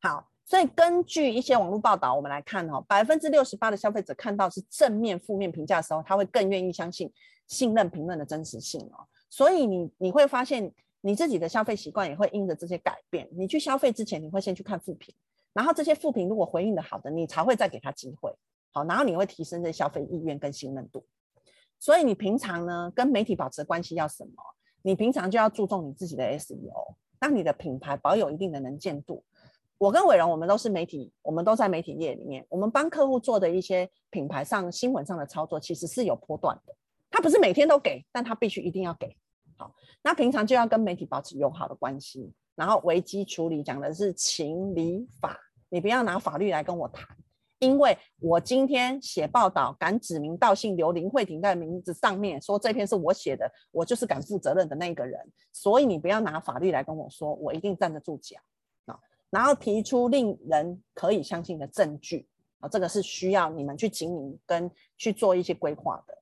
[0.02, 7.10] 好，所以根据一些网络报道，我们来看哦，百分之六十八的消费者看到是正面、负面评价的时候，他会更愿意相信、
[7.46, 9.08] 信任评论的真实性哦。
[9.30, 13.26] 所以你你会发现，你自己的消费习惯也会因着这些改变。
[13.32, 15.14] 你去消费之前，你会先去看负评。
[15.54, 18.30] 然后这些负评如果回应的好的，你才会再给他机会，
[18.72, 21.02] 好，然后你会提升这消费意愿跟信任度。
[21.78, 24.42] 所以你平常呢跟媒体保持关系要什么？
[24.82, 29.24] 你平常就要注重你自己的 SEO，让你的品牌保有一定的能见度。
[29.78, 36.74] 我跟伟荣，我们都是媒体，我们都在媒体业里面，我们帮客户做的一些品牌上新闻上的操作，其实是有波段的。
[37.10, 39.14] 他不是每天都给，但他必须一定要给。
[39.56, 45.38] 好，那平常就要跟媒体保持友好的关系，然后危机处理讲的是情理法。
[45.68, 47.04] 你不要拿法律来跟我谈，
[47.58, 55.18] 因为我今天写报道敢指名道姓留林慧婷在名字上面说这篇是我写的，我就是敢负责任的那个人，
[55.52, 58.36] 所以你不要拿法律来跟我说，我一定站得住脚
[58.84, 58.98] 啊。
[59.30, 62.28] 然后提出令人可以相信的证据
[62.60, 66.14] 啊，这个是需要你们去经营跟去做一些规划的。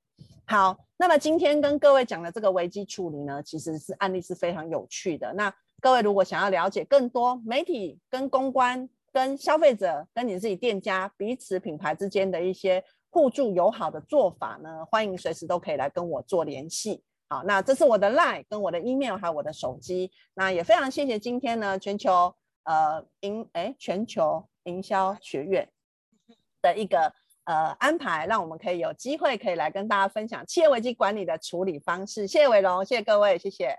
[0.46, 5.32] 好，那么今天跟各位讲的这个危机处理呢，其实是案例是非常有趣的。
[5.32, 17.00] 那各位如果想要了解更多媒体跟公关，跟消费者、跟你自己店家彼此品牌之间的一些互助友好的做法呢，欢迎随时都可以来跟我做联系。
[17.28, 20.10] 好，那这是我的 line 跟我的 email 还有我的手机。
[20.34, 22.34] 那也非常谢谢今天呢全球
[22.64, 25.68] 呃营哎全球营销学院
[26.60, 27.12] 的一个
[27.44, 32.26] 呃安排，让我们可以有机会可以来跟大家分享企业危机管理的处理方式。
[32.26, 33.78] 谢谢伟龙，谢谢各位，谢谢。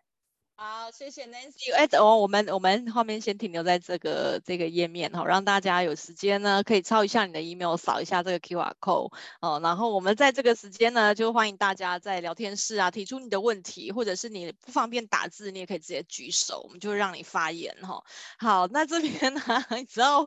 [0.58, 1.76] 好，谢谢 Nancy。
[1.76, 9.60] 哎，哦，我们我们后面先停留在这个这个页面哈，让大家有时间呢可以抄一下你的 email，扫一下这个 QR code 哦。
[9.62, 18.02] 然后我们在这个时间呢，就欢迎大家在聊天室啊提出你的问题，或者是你不方便打字，你也可以直接举手，我们就让你发言哈。
[18.40, 19.42] 好，那这边呢，
[19.76, 20.26] 你知道，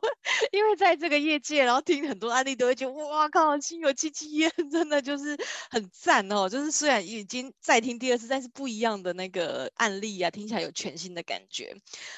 [0.51, 5.35] 因为在这个业界，然后听很多案例都会觉得哇靠，心有戚戚焉， 真的就是
[5.71, 6.47] 很赞哦。
[6.47, 10.18] 就是虽然已经再听第二次，但是不一样的那个案例。
[10.31, 11.75] 听起来有全新的感觉，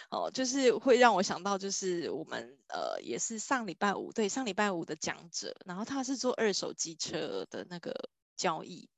[0.09, 8.89] 哦，就是会让我想到，就是我们呃，也是上礼拜五，对，上礼拜五的讲者，然后他是做二手机车的那个交易，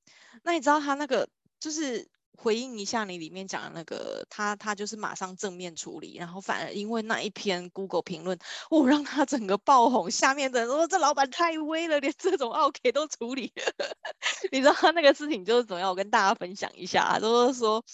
[0.44, 1.28] 那你知道他那个
[1.60, 8.40] 就是回应一下你里面讲的那个，他他就是马上正面处理，然后反而因为那一篇 Google 评论，
[8.70, 13.96] 哦，让他整个爆红，下面的人说这老板太威了，连这种 OK 都处理了，
[14.52, 15.90] 你知道他那个事情就是怎么样？
[15.90, 17.86] 我跟大家分享一下，都是说。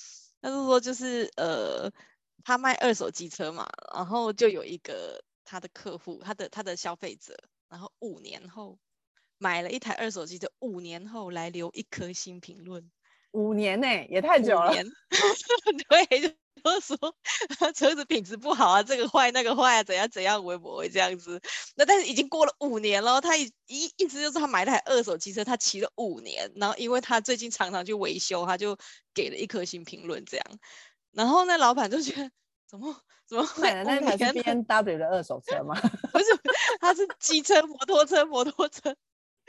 [0.42, 1.92] 他是说，就是呃，
[2.44, 7.36] 他卖二手机车嘛，然后就有一个他的客户，他的他的消费者，
[7.68, 8.80] 然后五年后
[9.38, 12.90] 买了一台二手机车，五年后来留一颗星评论，
[13.32, 14.72] 五年呢、欸，也太久了。
[15.90, 16.20] 对，
[16.64, 17.16] 就是说
[17.74, 21.40] 车子品质不好啊，这个坏那个坏啊，怎样怎样，微博会这样子。
[21.76, 28.78] 那但是已经过了五年了，他一一一直就是他买了台二手机车，他骑了五年，然后因为他最近常常去维修，他就。
[29.12, 30.46] 给了一颗星评论，这样，
[31.12, 32.32] 然后那老板就觉得
[32.66, 32.96] 怎么
[33.28, 35.76] 怎么买的那台是 BMW 的二手车吗？
[36.14, 36.26] 不是，
[36.80, 38.96] 他是机车、摩托车、摩托车。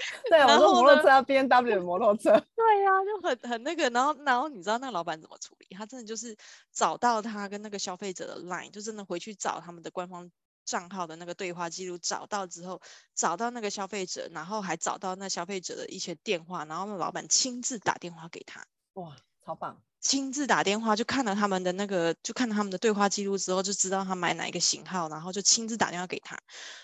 [0.31, 2.31] 对，我说摩托车，B N W 的摩托车。
[2.57, 5.77] 对呀、啊，就很很那个，然后然后你知道那个老板怎么处理？
[5.77, 6.37] 他真的就是
[6.73, 10.31] 找到他跟那个消费者的 line，就真的回去找他们的官方
[10.65, 12.81] 账号的那个对话记录，找到之后
[13.15, 18.65] 找到那个消费者，然后还找到那消费者的一些电话，然后那老板亲自打电话给他。
[18.95, 19.83] 哇，超棒！
[20.01, 26.39] 亲自打电话就看了他们的那个，就看了他们的对话记录之后，就知道他买哪一个型号，然后就亲自打电话给他，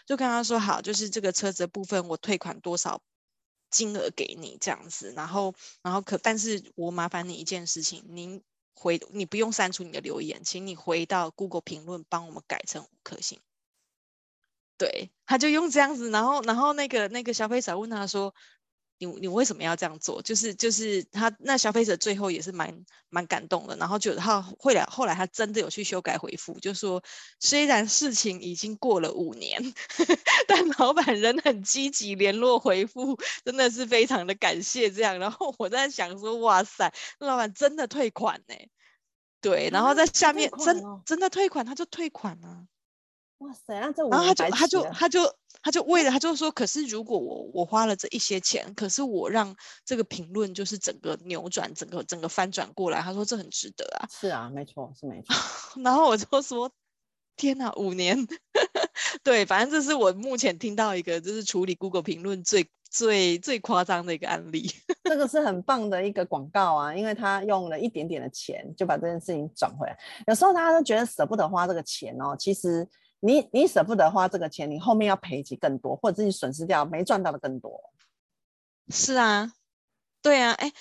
[0.05, 3.01] 就跟他说好，就是这个车子的部分我退款多少
[3.71, 8.43] 金额给你这样子，然后然后可，但是我麻烦你一件事情，您
[8.75, 13.41] 回你不用删除你的留言，请你回到 Google 评论帮我们改成五颗星。
[14.77, 18.35] 对，他就用这样子，然后然后那个那个消费者问他说。
[18.99, 20.23] 你你为什么要这样做？
[20.23, 27.03] 就是就是他那消费者最后也是蛮蛮感动的，然后就他后来后来他真的有去修改回复，就说
[27.41, 29.63] 虽然事情已经过了五年，
[29.97, 30.19] 呵 呵
[30.49, 35.19] 但老板人很积极联络回复，真的是非常的感谢这样。
[35.19, 38.55] 然后我在想说，哇塞，那老板真的退款呢？
[39.41, 42.67] 对，然后在下面真真的退款，他就退款了。
[43.39, 54.09] 哇塞，那这然后他就他就他就他就为了 他就说，可是如果我我花了这一些钱，可是我让这个评论就是整个扭转，整个整个翻转过来，他说这很值得啊。
[54.11, 55.35] 是啊，没错，是没 错。
[55.83, 56.71] 然后我就说，
[57.37, 58.27] 天哪，五年，
[59.23, 64.71] 对，反正这是我目前听到一个就是处理 Google 评论最最最夸张的一个案例。
[65.05, 69.99] 这个是很棒的一个广告啊，因为他用了一点点的钱就把这件事情转回来。
[70.27, 72.89] 有时候大家都觉得舍不得花这个钱哦，其实。
[73.27, 77.93] 你你舍不得花这个钱，你后面要赔起更多，或者自己损失掉没赚到的更多。
[78.89, 79.53] 是啊，
[80.23, 80.73] 对啊，哎，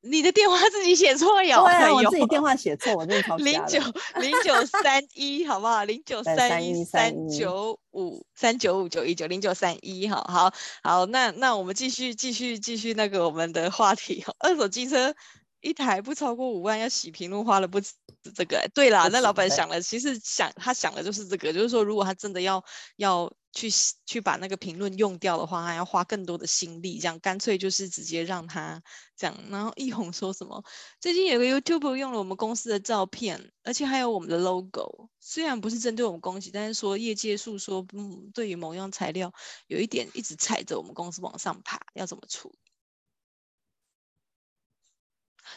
[0.00, 1.62] 你的电话自己写错有？
[1.62, 3.80] 对啊，我自己电话写错，我真的超零九
[4.16, 5.84] 零九三一，好不好？
[5.84, 15.14] 零九三一三九五三九五九一九零九三一，好好好，那那我们继续继续继续那个我们的话题， 二手机车。
[15.62, 17.92] 一台不超过五万，要洗评论花了不止
[18.34, 18.68] 这个。
[18.74, 22.62] 对啦，那老板想了，其实想他想的就是这个，就是说如果他真的要
[22.96, 23.68] 要去
[24.04, 28.82] 去把那个评论用掉的话，还要花更多的心力，这样干脆就是直接让他
[29.16, 29.36] 这样。
[29.50, 30.64] 然后易红说什么？
[31.00, 39.32] 最近有个 YouTuber 用了我们公司的照片，而且还有我们的 logo，虽然不是针对我们公司，但是说业界诉说，嗯，对于某样材料
[39.68, 42.71] 有一点一直踩着我们公司往上爬，要怎么处理？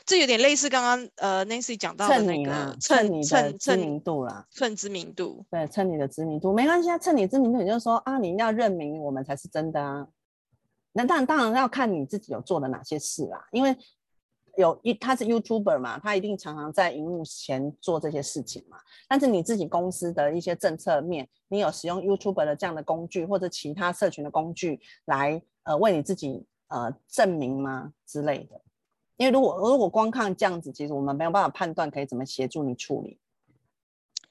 [0.04, 10.08] 这有点类似刚刚呃 Nancy 讲到的那个蹭你蹭知名度啦，蹭知名度，对，蹭你的知名度没关系啊，蹭你知名度，你就说啊，你要认明我们才是真的啊。
[10.92, 13.76] 那当然当然要看你自己有做了哪些事啦，因为
[14.56, 18.78] 有一他是 YouTuber 嘛，他一定常常在荧幕前做这些事情嘛。
[19.10, 28.62] 但是你自己公司的一些政策面，你有使用 YouTuber 的这样的工具或者其他社群的工具来呃为你自己呃证明吗之类的？
[29.18, 33.20] 因为如果如果光看这样子，其实我们没有办法判断可以怎么协助你处理。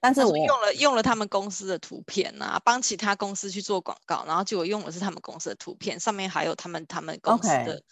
[0.01, 7.83] 但是我用了用了他们公司的图片啊，帮其他公司去做广告，然后结果用的是他们公司的图片，上面还有他们他们公司的.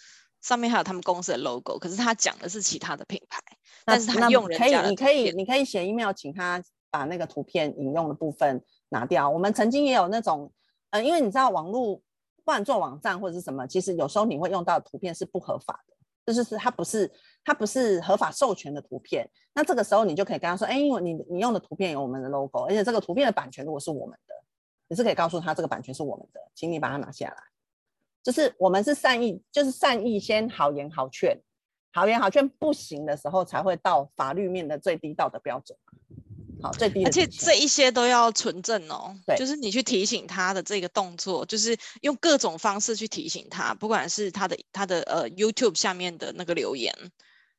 [0.42, 3.40] 上面还有他们公司的 logo，可是他讲的是其他的品牌，
[3.84, 5.06] 但是他用人家的图片。
[5.06, 9.30] 可以，你可以你可以写 email 请他把那个图片引用的部分拿掉。
[9.30, 10.52] 我们曾经也有那种，
[10.90, 12.02] 呃，因为你知道网络，不
[12.44, 15.91] 管做网站或者是什么，其实有时候你会用到的图片是不合法的。
[16.24, 17.10] 就是是它不是
[17.44, 24.34] 它不是合法授权的图片，那这个时候你就可以跟他说，哎，因为你你用的图片有我们的 logo，而且这个图片的版权如果是我们的，
[24.88, 27.36] 你是可以告诉他这个版权是我们的，请你把它拿下来。
[28.22, 31.36] 就是我们是善意，就是善意先好言好劝，
[31.92, 35.76] 好言好劝不行的时候才会到法律面的最低道德标准。
[36.62, 39.12] 好，最低，而且这一些都要存证哦。
[39.26, 46.94] 对，就是你去提醒他的这个动作，就是用各种方式去提醒他，不管是他的他的呃 YouTube 下面的那个留言，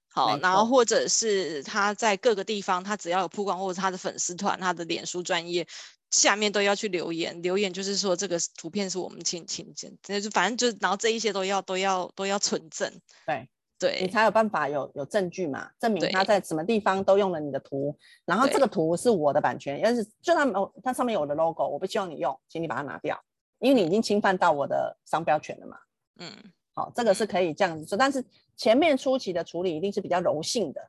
[0.10, 5.68] 好，然后或者是他在各个地方，他只要有曝光，或者他的粉丝团、他的脸书专业
[6.10, 9.92] 下面都要去留言，留言就是说这个图片是我们亲亲见，
[10.22, 12.90] 就反正就然后这一些都要都要都要存证。
[13.26, 13.50] 对。
[13.84, 20.50] 对，你才有办法有有证据嘛，证明他在什么地方都用了你的图，然后这个图是我的版权，要是就算
[20.82, 23.22] 它上面有我的 logo，我不希望你用，请你把它拿掉，
[23.60, 25.78] 因为你已经侵犯到我的商标权了嘛。
[26.20, 26.32] 嗯，
[26.74, 28.24] 好，这个是可以这样子说，但是
[28.56, 30.82] 前面初期的处理一定是比较柔性的，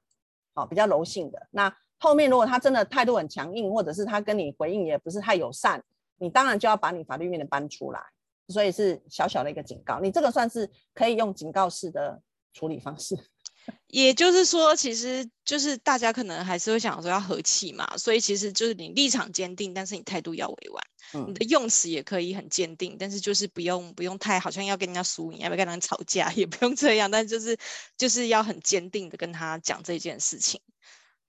[0.55, 1.49] 好，比较柔性的。
[1.51, 5.83] 那后面如果他真的态度很强硬，或者是他跟你回应也不是太友善，
[6.19, 8.01] 你当然就要把你法律面的搬出来，
[8.49, 12.21] 所以是小小的一个警告，你这个算是可以用警告式的
[12.55, 13.15] 处理方式，
[13.89, 20.85] 也就是说，其实就是大家可能还是会想说要和气嘛，所以其实就是你立场坚定，但是你态度要委婉，
[21.15, 27.57] 嗯、你的用词也可以很坚定，但是就是不用不用太好像要跟人家输赢，要不要跟人家吵架，也不用这样，但就是
[27.97, 30.61] 就是要很坚定的跟他讲这件事情。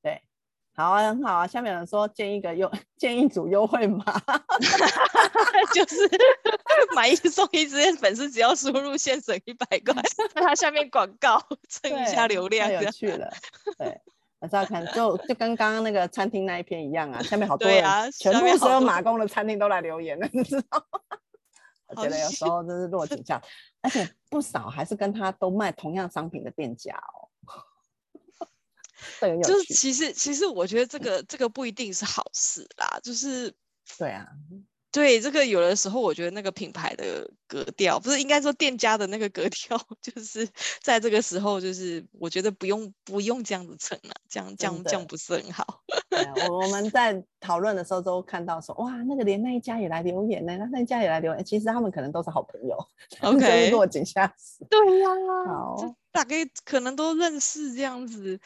[0.01, 0.21] 对，
[0.75, 1.47] 好啊，很好啊。
[1.47, 4.03] 下面有人说建议一个优 建议组优惠码，
[5.73, 6.09] 就是
[6.95, 9.93] 买一送一，直接粉丝只要输入现省一百块，
[10.33, 13.31] 在他下面广告 蹭一下流量，太有趣了。
[13.77, 14.01] 对，
[14.39, 20.99] 我知道看，就就跟刚刚那个餐厅那一篇一样啊，下面好多人，啊、全部所有马工的餐厅都来留言了，你知道吗？
[21.87, 23.41] 我觉得有时候真是落井下，
[23.81, 27.29] 而且不少还是跟他都卖同样商品的店家哦。
[29.43, 33.53] 就是其实其实我觉得这个这个不一定是好事啦，就是
[33.99, 34.27] 对啊，
[34.95, 40.47] 对这个有的时候我觉得那个品牌的格调不是应该说店家的那个格调， 就是
[40.81, 45.81] 在这个时候就是我觉得不用不用这样子蹭了，这样这样这样不是很好。
[46.47, 52.77] 我我们在讨论的时候都看到说哇，那个连那一家也来留言呢，那那一家也来留言，其实他们可能都是好朋友。
[53.21, 54.65] OK，落井下石。
[54.69, 58.39] 对呀、啊，好，大概可能都认识这样子。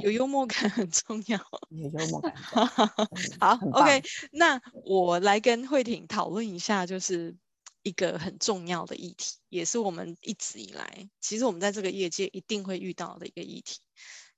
[0.00, 1.38] 有幽默感很重要，
[1.70, 2.34] 有幽默感。
[3.38, 4.02] 好，OK，
[4.32, 7.36] 那我来跟慧婷讨论一下，就是
[7.82, 13.80] 一个很重要的议题，也是我们一直以来，其实我们在这个业界一定会遇到的一个议题，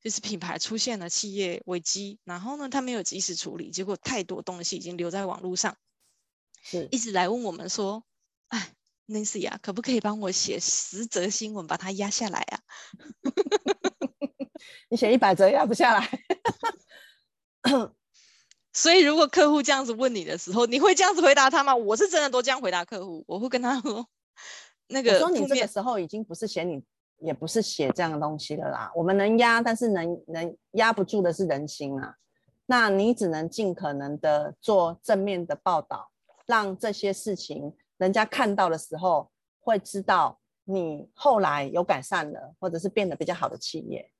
[0.03, 5.77] 就是品牌出现了企业危机，然后呢，他没有及时处理，结果太多东西已经留在网络上，
[6.63, 8.05] 是一直来问我们说，
[8.49, 8.75] 哎
[9.07, 12.61] ，Nancy 啊，可不可以帮我写十则新闻，把它压下来啊？
[14.89, 16.09] 你写一百则压不下来，
[18.73, 21.75] 所以如果客户这样子问你的时候，你会这样子回答他吗？
[21.75, 24.07] 我是真的都这样回答客户，我会跟他说，
[24.89, 26.83] 那个说你这个时候已经不是写你，
[27.19, 28.93] 也不是写这样的东西了啦。
[28.95, 32.15] 我们能压，但是能能压不住的是人心啊。
[32.67, 36.11] 那你只能尽可能的做正面的报道，
[36.47, 44.11] 让这些事情人家看到的时候会知道你后来有改善了，或者是变得比较好的企业。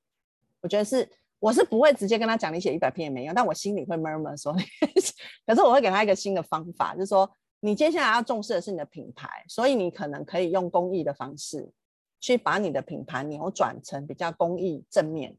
[0.61, 4.53] 我觉得是，我是不会直接跟他讲你写一百篇也没用，但我心里会 murmur 说，
[5.45, 7.29] 可是我会给他一个新的方法，就是说
[7.59, 11.71] 你接下来要重视的是你的品牌，所以你可能可以用公益的方式
[12.19, 15.35] 去把你的品牌扭转成比较公益正面。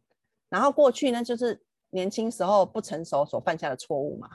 [0.49, 4.29] 然后过去呢，就是年轻时候不成熟所犯下的错误嘛。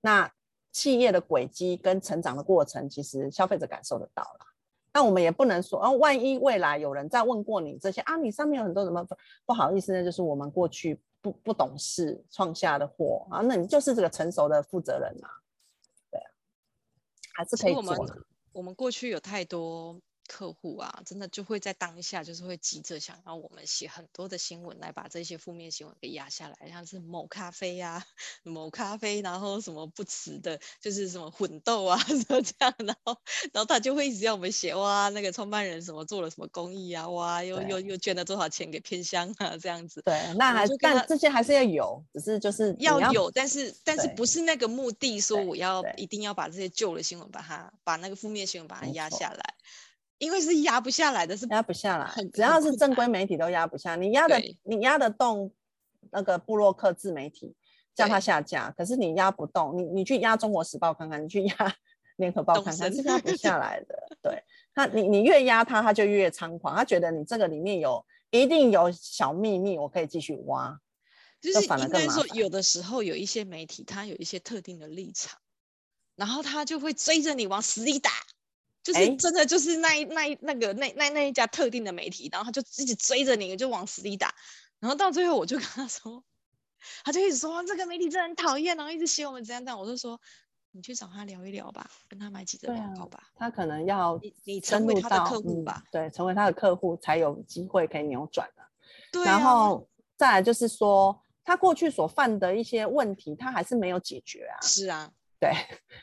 [0.00, 0.30] 那
[0.70, 4.53] 企业的轨迹跟成长的过程，其实消费者感受得到了。
[4.94, 9.16] 那我们也不能说，哦，万一未来有人再问过你这些啊，你上面有很多什么不，
[9.46, 15.28] 不好意思呢，就是我们过去不不懂事创下的祸啊，那你就是这个成熟的负责人啊，
[16.12, 16.30] 对啊，
[17.34, 17.90] 还是可以做的。
[17.90, 20.00] 我们我们过去有太多。
[20.26, 28.06] 客户啊，真的就会在当下，就是会急着想要我们写很多的新闻来把这些负面新闻给压下来，像是某咖啡呀、啊，
[28.42, 33.16] 某咖啡，然后什么不迟的，就是什么混豆啊，什 么这样，然后
[33.52, 40.02] 然后他就会一直要我们写哇，那个创办人什么做了什么公益啊，哇，又又又捐了多少钱给偏乡啊，这样子。
[40.02, 49.54] 对，那但这些还是要有，只是就是要，要有，但是但是不是那个目的，说我要一定要把这些旧的新闻把它把那个负面新闻把它压下来。
[50.18, 52.12] 因为是压不下来的，是压不下来。
[52.32, 55.52] 只要是正规媒体都压不下，你压的你压得动
[56.10, 57.54] 那个布洛克自媒体，
[57.94, 58.70] 叫他下架。
[58.76, 61.76] 可是你压不动，你你去压中国时报看看，你去压
[62.16, 64.16] 联合报看看，是压不下来的。
[64.22, 64.42] 对
[64.72, 66.76] 他，你你越压他，他就越猖狂。
[66.76, 70.80] 他觉得你这个里面有一定有小秘密，我可以继续挖。
[71.40, 75.38] 就是应该说，有的时候有一些媒体，他有一些特定的立场，
[76.14, 78.10] 然后他就会追着你往死里打。
[78.84, 84.32] 就是真的，就是那一那一那个那那那一家特定的媒体，然后他就一直追着你，就往死里打，
[84.78, 86.22] 然后到最后我就跟他说，
[87.02, 90.20] 他就一直说这个媒体真的很讨厌，然后一直写我们怎样怎样，我就说
[90.72, 98.62] 你去找他聊一聊吧，跟他买几则广告吧，啊，他可能要你你成为他的客户吧，嗯，对，成为他的客户才有机会可以扭转的。
[99.10, 104.60] 对啊，然后再来就是说，他过去所犯的一些问题，他还是没有解决啊。
[104.60, 105.10] 是啊。
[105.44, 105.52] 对，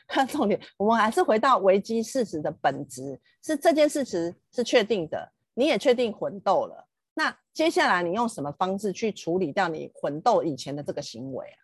[0.06, 6.86] 看 重点，我们还是回到危机事实的本质，是这件事实是确定的，你也确定魂斗了。
[7.14, 11.58] 那接下来你用什么方式去处理掉你魂斗以前的这个行为啊？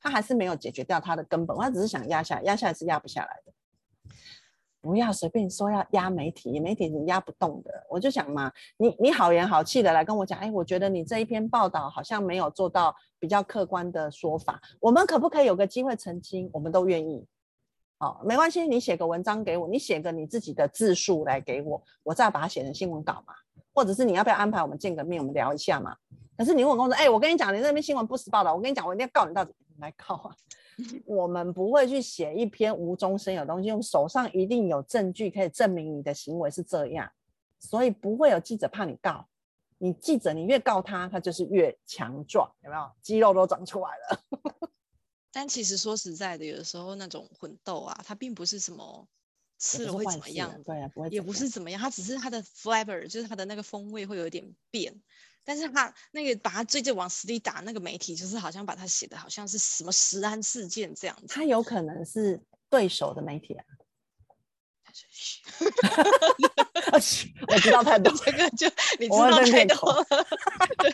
[0.00, 3.52] 他还是没有解决掉他的根本，他只是想压下来，压下来是压不下来的。
[4.80, 7.70] 不要随便说要压媒体，媒体你压不动的。
[7.88, 16.48] 我就想嘛，你你好言好气的来跟我讲，哎，我觉得你这一篇报道好像没有做到比较客观的说法，我们可不可以有个机会澄清？
[16.52, 17.26] 我们都愿意。
[17.98, 23.34] 好，没关系，你写个文章给我，你写个你自己的自述来给我，我再把它写成新闻稿嘛。
[23.74, 25.96] 或者是你要不要安排我们见个面，我们聊一下嘛？
[26.36, 30.34] 可是你问我说，哎、我跟你讲，你这边新闻不实报道，我跟你讲，我一定要告你到底，你来告啊！
[31.04, 37.10] 我们不会去写一篇无中生有东西，用手上一定有证据可以证明你的行为是这样，
[37.58, 39.26] 所以不会有记者怕你告。
[39.80, 42.90] 你记者，你越告他，他就是越强壮，有没有？
[43.00, 44.20] 肌肉都长出来了。
[45.30, 49.06] 但其实说实在的，有的时候那种混斗啊，它并不是什么
[49.58, 54.94] 吃了会怎么样，对啊，不会，也不是怎么样，它只是它的 flavor，就是它的那个风味会有点变。
[55.44, 61.26] 但是他那个把他最近往死里打那个媒体，就是好像把他写的好像是什么食安事件这样子。
[61.26, 62.38] 他有可能是
[62.68, 63.64] 对手的媒体啊。
[67.48, 68.66] 我知道太多， 这个就
[68.98, 70.04] 你知道太多了。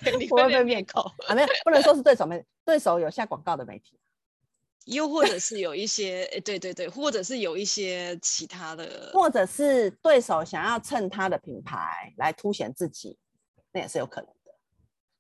[0.03, 1.35] 对，你会被灭口啊？
[1.35, 3.99] 没有，不能说是对手媒，对手有下广告的媒体，
[4.87, 13.19] 又或者是有一些，对对对，或者是有一些其他的，或者是对手想要趁他的品牌来凸显自己，
[13.73, 14.53] 那也是有可能的。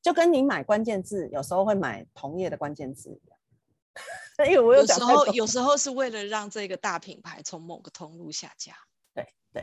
[0.02, 3.38] 就跟你买关键字，有时候会买同业的关键字一样。
[4.50, 8.74] 因为我有，有时候有时候是为了让这个大品牌从某个通路下架，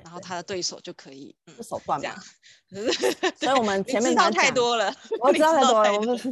[0.03, 2.09] 然后他的对手就可以不手段嘛。
[3.35, 5.93] 所以我们前面 知道太多了，我知道太多了。
[5.93, 6.31] 我们所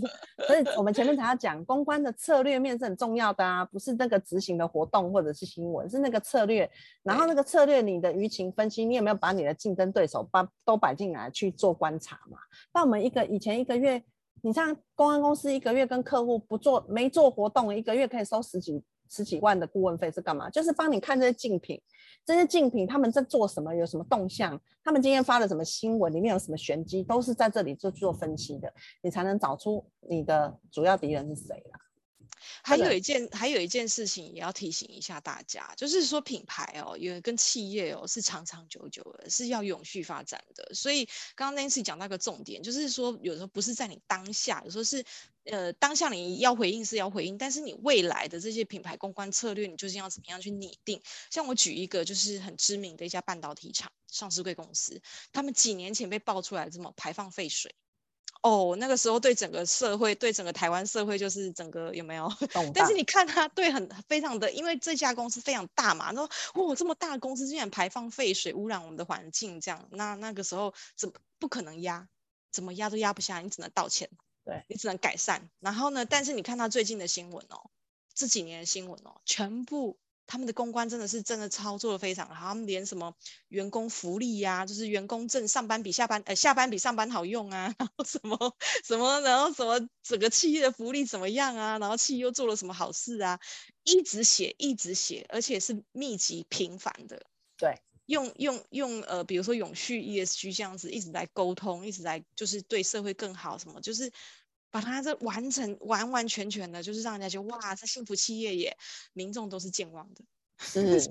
[0.57, 6.69] 以我们前面才要讲公关的策略面是很重要的啊，不是那个执行的活动或者是新闻，是那个策略。
[7.03, 12.37] 然后那个策略，你的舆情分析，你有没有把你的竞争对手把都摆进来去做观察嘛？
[12.73, 14.03] 那我们一个以前一个月。
[14.41, 20.49] 你像公关公司一个月跟客户不做没做活动，一个月可以收十几十几万的顾问费是干嘛？
[20.49, 21.77] 就是帮你看这些竞品，
[22.29, 28.71] 这些竞品他们在做什么，有什么动向，他们今天发了什么新闻，里面有什么玄机，都是在这里做做分析的，
[29.01, 31.79] 你才能找出你的主要敌人是谁啦。
[32.63, 40.73] 还有一件，还有一件事情也要提醒一下大家，就是说品牌哦，也跟企业哦是长长久久的，是要永续发展的。
[40.73, 45.03] 所以刚刚 Nancy 讲到一个重点，就是说有时候不是在你当下，有时候是
[45.45, 51.01] 呃当下你要回应是要回应，但是你未来的这些品牌公关策略，你究竟要怎么样去拟定？
[51.29, 57.75] 像我举一个就是很知名的一家半导体厂上市贵公司，他们几年前被爆出来这么排放废水。
[58.41, 62.31] 哦，那个时候对整个社会，对整个台湾社会就是整个有没有？
[62.73, 66.29] 但是你看他对很非常的，因为这家公司非常大嘛，然后
[66.63, 72.07] 哇这么大的公司竟然排放废水污染我们的环境，这样那那个时候怎么不可能压？
[72.51, 74.09] 怎么压都压不下，你只能道歉，
[74.45, 75.49] 对你只能改善。
[75.59, 77.69] 然后呢，但是你看他最近的新闻哦，
[78.15, 79.99] 这几年的新闻哦，全部。
[80.31, 83.11] 他们的公关真的是真的操作的非常好，他们连什么
[83.47, 88.37] 员工福利呀、啊，就是员工证上班比下班，呃，下班比上班好用啊， 然后什么
[88.85, 93.39] 什么，然后什么整个企业的福利怎么样啊，然后企业又做了什么好事啊，
[93.83, 97.19] 一直写一直写，而且是密集频繁的，
[97.57, 104.11] 对，用用用呃，比如说永续 ESG 这样子一直在沟通，一直在就是对社会更好什么，就是。
[104.71, 108.77] 把它这完成完完全全的，就是让人家觉得哇，这幸福企业耶，
[109.13, 110.23] 民众都是健忘的，
[110.59, 111.01] 是，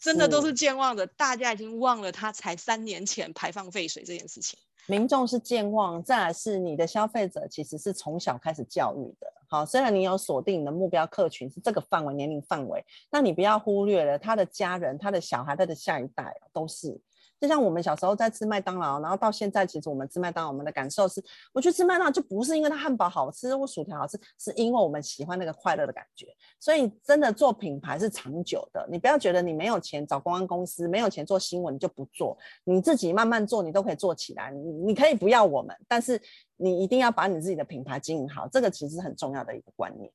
[0.00, 4.58] 真的都是健忘的，大家已经忘了他才三年前排放废水这件事情。
[4.86, 9.32] 民众是健忘，再来是你的消费者其实是从小开始教育的。
[9.46, 17.00] 好，虽然你有锁定你的目标客群是这个范围年龄范围，那你不要忽略了他的家人、他的小孩、他的下一代都是。
[17.42, 21.20] 就像我们小时候在吃麦当劳，然后到现在，其实我们吃麦当劳，我们的感受是，
[21.52, 26.28] 我去吃麦当劳就不是因为它汉堡好吃或薯条好吃，是因为我们喜欢那个快乐的感觉。
[26.60, 34.52] 所以真的做品牌是长久的，你不要觉得你没有钱找公关公司，没有钱做新闻你就不做，你自己慢慢做，你都可以做起来。
[34.52, 36.22] 你你可以不要我们，但是
[36.56, 40.08] 你一定要把你自己的品牌经营好，这个其实是很重要的一个观念。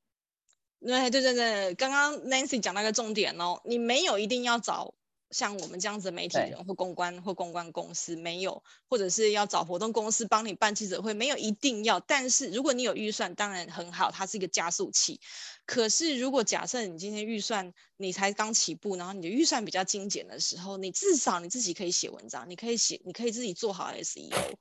[0.80, 4.94] 对对对对，刚刚 Nancy 讲那个重点哦，你没有一定要找。
[5.30, 12.00] 像我们这样子的媒体人或公关或公关公司没有，或者是要找活动公司帮你办记者会，没有一定要。
[12.00, 15.20] 但是如果你有预算，当然很好，它是一个加速器。
[15.66, 24.54] 可是如果假设你今天预算你才刚起步，然后你的预算比较精简的时候，你至少你自己可以写文章，你可以写，你可以自己做好 SEO。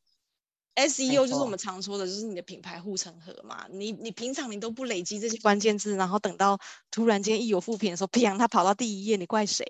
[0.76, 3.65] SEO 就是我们常说的，就是你的品牌护城河嘛。
[3.72, 6.59] 你你平常你都不累积这些关键字，然后等到
[6.91, 9.65] 突然间一有负评的时候，啪，它跑到第一页，你怪谁？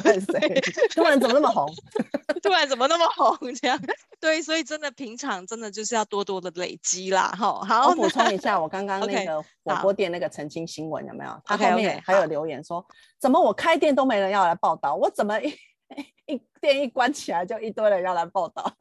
[0.00, 0.60] 怪谁？
[0.94, 1.70] 突然怎么那么红？
[2.42, 3.36] 突然怎么那么红？
[3.54, 3.78] 这样
[4.20, 7.28] 对，所以真的平常真的就是要多多的累积啦。
[7.38, 11.40] 哈，好，我补充一下，我刚刚 那个火锅店那个澄清新闻有没有？
[11.44, 12.84] 他后面还有留言说，
[13.18, 15.54] 怎么我开店都没人要来报道，我怎么一
[16.26, 18.72] 一店一关起来就一堆人要来报道？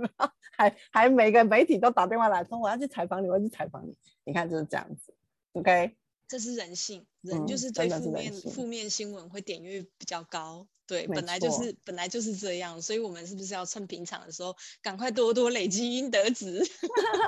[0.56, 3.98] 还还每个媒体都打电话来说我要去采访你，我要去采访你。
[4.24, 5.14] 你看就是这样子
[5.54, 5.96] ，OK？
[6.28, 10.68] 这是人性，人就是对负面负面新闻会点阅比较高。
[10.86, 16.62] 对，本来就是本来就是这样，所以我们是不是要趁平常的时候，赶快多多累积阴德值，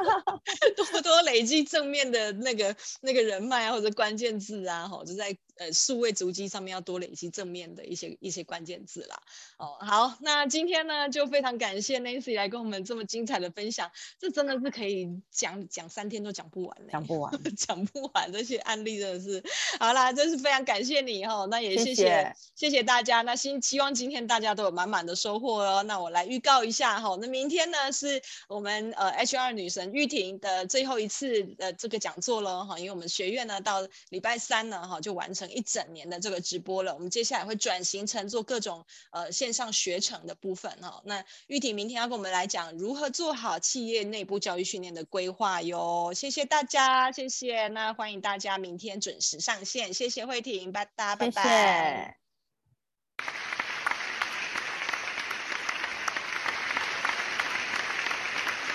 [0.76, 9.22] 多多累积正面的那个那个人脉或者关键字啊，吼，就在呃数位足迹上面要多累积正面的一些一些关键字啦。
[9.58, 13.90] 哦，好，那今天呢就非常感谢 Nancy 来跟我们这么精彩的分享，
[14.20, 19.42] 这真的是可以讲讲三天都讲不完，讲不完， 讲不完，这些案例真的是，
[19.86, 23.36] 好啦，真是非常感谢你哈，那也谢谢谢谢大家，那。
[23.36, 25.84] 希希望今天大家都有满满的收获哦。
[25.84, 36.94] 那我来预告一下哈，那明天呢是我们呃 HR 女神玉婷的最后一次的这个讲座了哈，因为我们学院呢到礼拜三呢哈就完成一整年的这个直播了。
[36.94, 41.02] 我们接下来会转型成做各种呃线上学程的部分哈。
[41.04, 46.14] 那玉婷明天要跟我们来讲如何做好企业内部教育训练的规划哟。
[46.16, 47.68] 谢谢大家，谢谢。
[47.68, 52.18] 那欢迎大家明天准时上线，谢谢慧婷，拜拜，拜拜。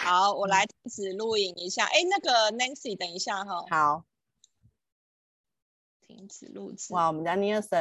[0.02, 1.84] 好，我来停止录影一下。
[1.84, 3.64] 哎，那个 Nancy，等一下哈。
[3.70, 4.04] 好，
[6.00, 6.92] 停止录制。
[6.92, 7.78] 哇，我们家尼尔森。